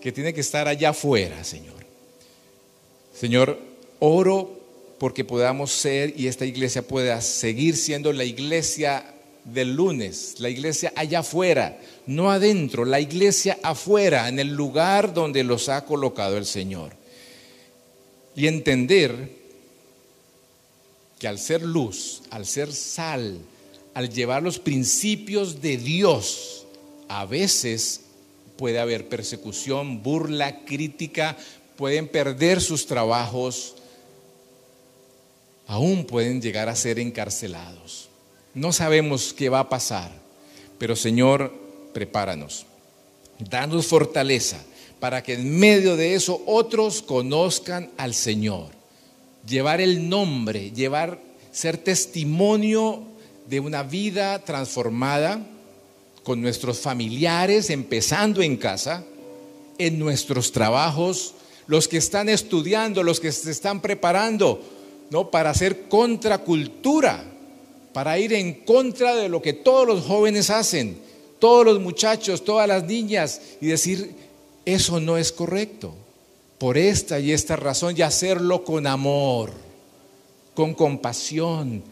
que 0.00 0.12
tiene 0.12 0.32
que 0.32 0.40
estar 0.40 0.68
allá 0.68 0.90
afuera, 0.90 1.42
Señor. 1.44 1.74
Señor, 3.14 3.58
oro 3.98 4.58
porque 4.98 5.24
podamos 5.24 5.72
ser 5.72 6.14
y 6.18 6.26
esta 6.26 6.44
iglesia 6.44 6.86
pueda 6.86 7.20
seguir 7.20 7.76
siendo 7.76 8.12
la 8.12 8.24
iglesia 8.24 9.14
del 9.44 9.74
lunes, 9.74 10.34
la 10.38 10.50
iglesia 10.50 10.92
allá 10.94 11.20
afuera, 11.20 11.80
no 12.06 12.30
adentro, 12.30 12.84
la 12.84 13.00
iglesia 13.00 13.58
afuera, 13.62 14.28
en 14.28 14.38
el 14.38 14.48
lugar 14.48 15.14
donde 15.14 15.44
los 15.44 15.68
ha 15.68 15.84
colocado 15.84 16.36
el 16.36 16.46
Señor. 16.46 16.92
Y 18.36 18.46
entender 18.46 19.36
que 21.18 21.28
al 21.28 21.38
ser 21.38 21.62
luz, 21.62 22.22
al 22.30 22.46
ser 22.46 22.72
sal, 22.72 23.38
al 23.94 24.10
llevar 24.10 24.42
los 24.42 24.58
principios 24.58 25.60
de 25.60 25.76
Dios, 25.76 26.66
a 27.08 27.24
veces 27.24 28.02
puede 28.58 28.80
haber 28.80 29.08
persecución, 29.08 30.02
burla, 30.02 30.64
crítica, 30.64 31.36
pueden 31.76 32.08
perder 32.08 32.60
sus 32.60 32.86
trabajos, 32.86 33.76
aún 35.68 36.04
pueden 36.04 36.42
llegar 36.42 36.68
a 36.68 36.74
ser 36.74 36.98
encarcelados. 36.98 38.08
No 38.54 38.72
sabemos 38.72 39.32
qué 39.32 39.48
va 39.48 39.60
a 39.60 39.68
pasar, 39.68 40.10
pero 40.76 40.96
Señor, 40.96 41.54
prepáranos, 41.94 42.66
danos 43.38 43.86
fortaleza 43.86 44.58
para 44.98 45.22
que 45.22 45.34
en 45.34 45.56
medio 45.56 45.96
de 45.96 46.16
eso 46.16 46.42
otros 46.44 47.00
conozcan 47.00 47.92
al 47.96 48.12
Señor. 48.12 48.70
Llevar 49.46 49.80
el 49.80 50.08
nombre, 50.08 50.72
llevar, 50.72 51.20
ser 51.52 51.78
testimonio 51.78 53.04
de 53.46 53.60
una 53.60 53.84
vida 53.84 54.40
transformada 54.40 55.46
con 56.28 56.42
nuestros 56.42 56.80
familiares, 56.80 57.70
empezando 57.70 58.42
en 58.42 58.58
casa, 58.58 59.02
en 59.78 59.98
nuestros 59.98 60.52
trabajos, 60.52 61.32
los 61.66 61.88
que 61.88 61.96
están 61.96 62.28
estudiando, 62.28 63.02
los 63.02 63.18
que 63.18 63.32
se 63.32 63.50
están 63.50 63.80
preparando, 63.80 64.60
¿no? 65.08 65.30
Para 65.30 65.48
hacer 65.48 65.88
contracultura, 65.88 67.24
para 67.94 68.18
ir 68.18 68.34
en 68.34 68.52
contra 68.52 69.14
de 69.14 69.30
lo 69.30 69.40
que 69.40 69.54
todos 69.54 69.86
los 69.86 70.04
jóvenes 70.04 70.50
hacen, 70.50 70.98
todos 71.38 71.64
los 71.64 71.80
muchachos, 71.80 72.44
todas 72.44 72.68
las 72.68 72.84
niñas, 72.84 73.40
y 73.62 73.68
decir, 73.68 74.14
eso 74.66 75.00
no 75.00 75.16
es 75.16 75.32
correcto, 75.32 75.94
por 76.58 76.76
esta 76.76 77.20
y 77.20 77.32
esta 77.32 77.56
razón, 77.56 77.94
y 77.96 78.02
hacerlo 78.02 78.64
con 78.64 78.86
amor, 78.86 79.52
con 80.52 80.74
compasión, 80.74 81.82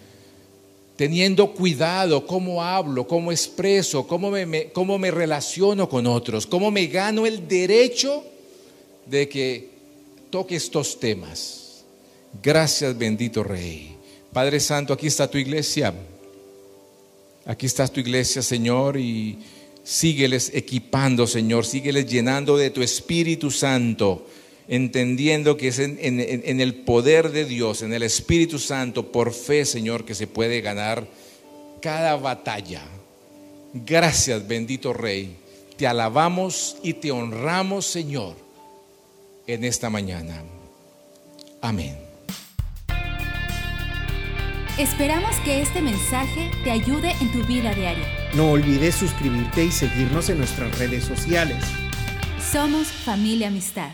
teniendo 0.97 1.53
cuidado 1.53 2.27
cómo 2.27 2.63
hablo, 2.63 3.07
cómo 3.07 3.31
expreso, 3.31 4.07
cómo 4.07 4.31
me, 4.31 4.71
cómo 4.73 4.99
me 4.99 5.11
relaciono 5.11 5.89
con 5.89 6.07
otros, 6.07 6.47
cómo 6.47 6.71
me 6.71 6.87
gano 6.87 7.27
el 7.27 7.47
derecho 7.47 8.25
de 9.05 9.29
que 9.29 9.69
toque 10.31 10.57
estos 10.57 10.99
temas. 10.99 11.85
Gracias, 12.43 12.97
bendito 12.97 13.43
Rey. 13.43 13.95
Padre 14.33 14.59
Santo, 14.61 14.93
aquí 14.93 15.07
está 15.07 15.31
tu 15.31 15.39
iglesia. 15.39 15.95
Aquí 17.45 17.67
está 17.67 17.87
tu 17.87 18.01
iglesia, 18.01 18.43
Señor, 18.43 18.97
y 18.97 19.39
sígueles 19.85 20.51
equipando, 20.53 21.27
Señor, 21.27 21.65
sígueles 21.65 22.07
llenando 22.07 22.57
de 22.57 22.71
tu 22.71 22.83
Espíritu 22.83 23.51
Santo 23.51 24.27
entendiendo 24.69 25.57
que 25.57 25.69
es 25.69 25.79
en, 25.79 26.01
el 26.61 26.75
poder 26.75 27.31
de 27.31 27.45
Dios, 27.45 27.83
en 27.83 27.93
el 27.93 28.03
Espíritu 28.03 28.59
Santo, 28.59 29.13
por 29.13 29.33
fe, 29.33 29.65
Señor, 29.65 30.05
que 30.05 30.15
se 30.15 30.27
puede 30.27 30.61
ganar 30.61 31.07
cada 31.81 32.17
batalla. 32.17 32.83
Gracias, 33.73 34.47
bendito 34.47 34.93
Rey. 34.93 35.37
Te 35.77 35.87
alabamos 35.87 36.77
y 36.83 36.95
te 36.95 37.11
honramos, 37.11 37.87
Señor, 37.87 38.35
en 39.47 39.65
esta 39.65 39.91
mañana. 39.91 40.43
Amén. 41.61 41.97
Esperamos 44.79 45.35
que 45.45 45.63
este 45.63 45.81
mensaje 45.81 46.51
te 46.63 46.71
ayude 46.71 47.13
en 47.21 47.33
tu 47.33 47.43
vida 47.45 47.73
diaria. 47.75 48.07
No 48.35 48.51
olvides 48.51 48.95
suscribirte 48.95 49.65
y 49.65 49.71
seguirnos 49.71 50.29
en 50.29 50.39
nuestras 50.39 50.79
redes 50.79 51.05
sociales. 51.05 51.65
Somos 52.53 52.89
familia 52.89 53.49
amistad. 53.49 53.93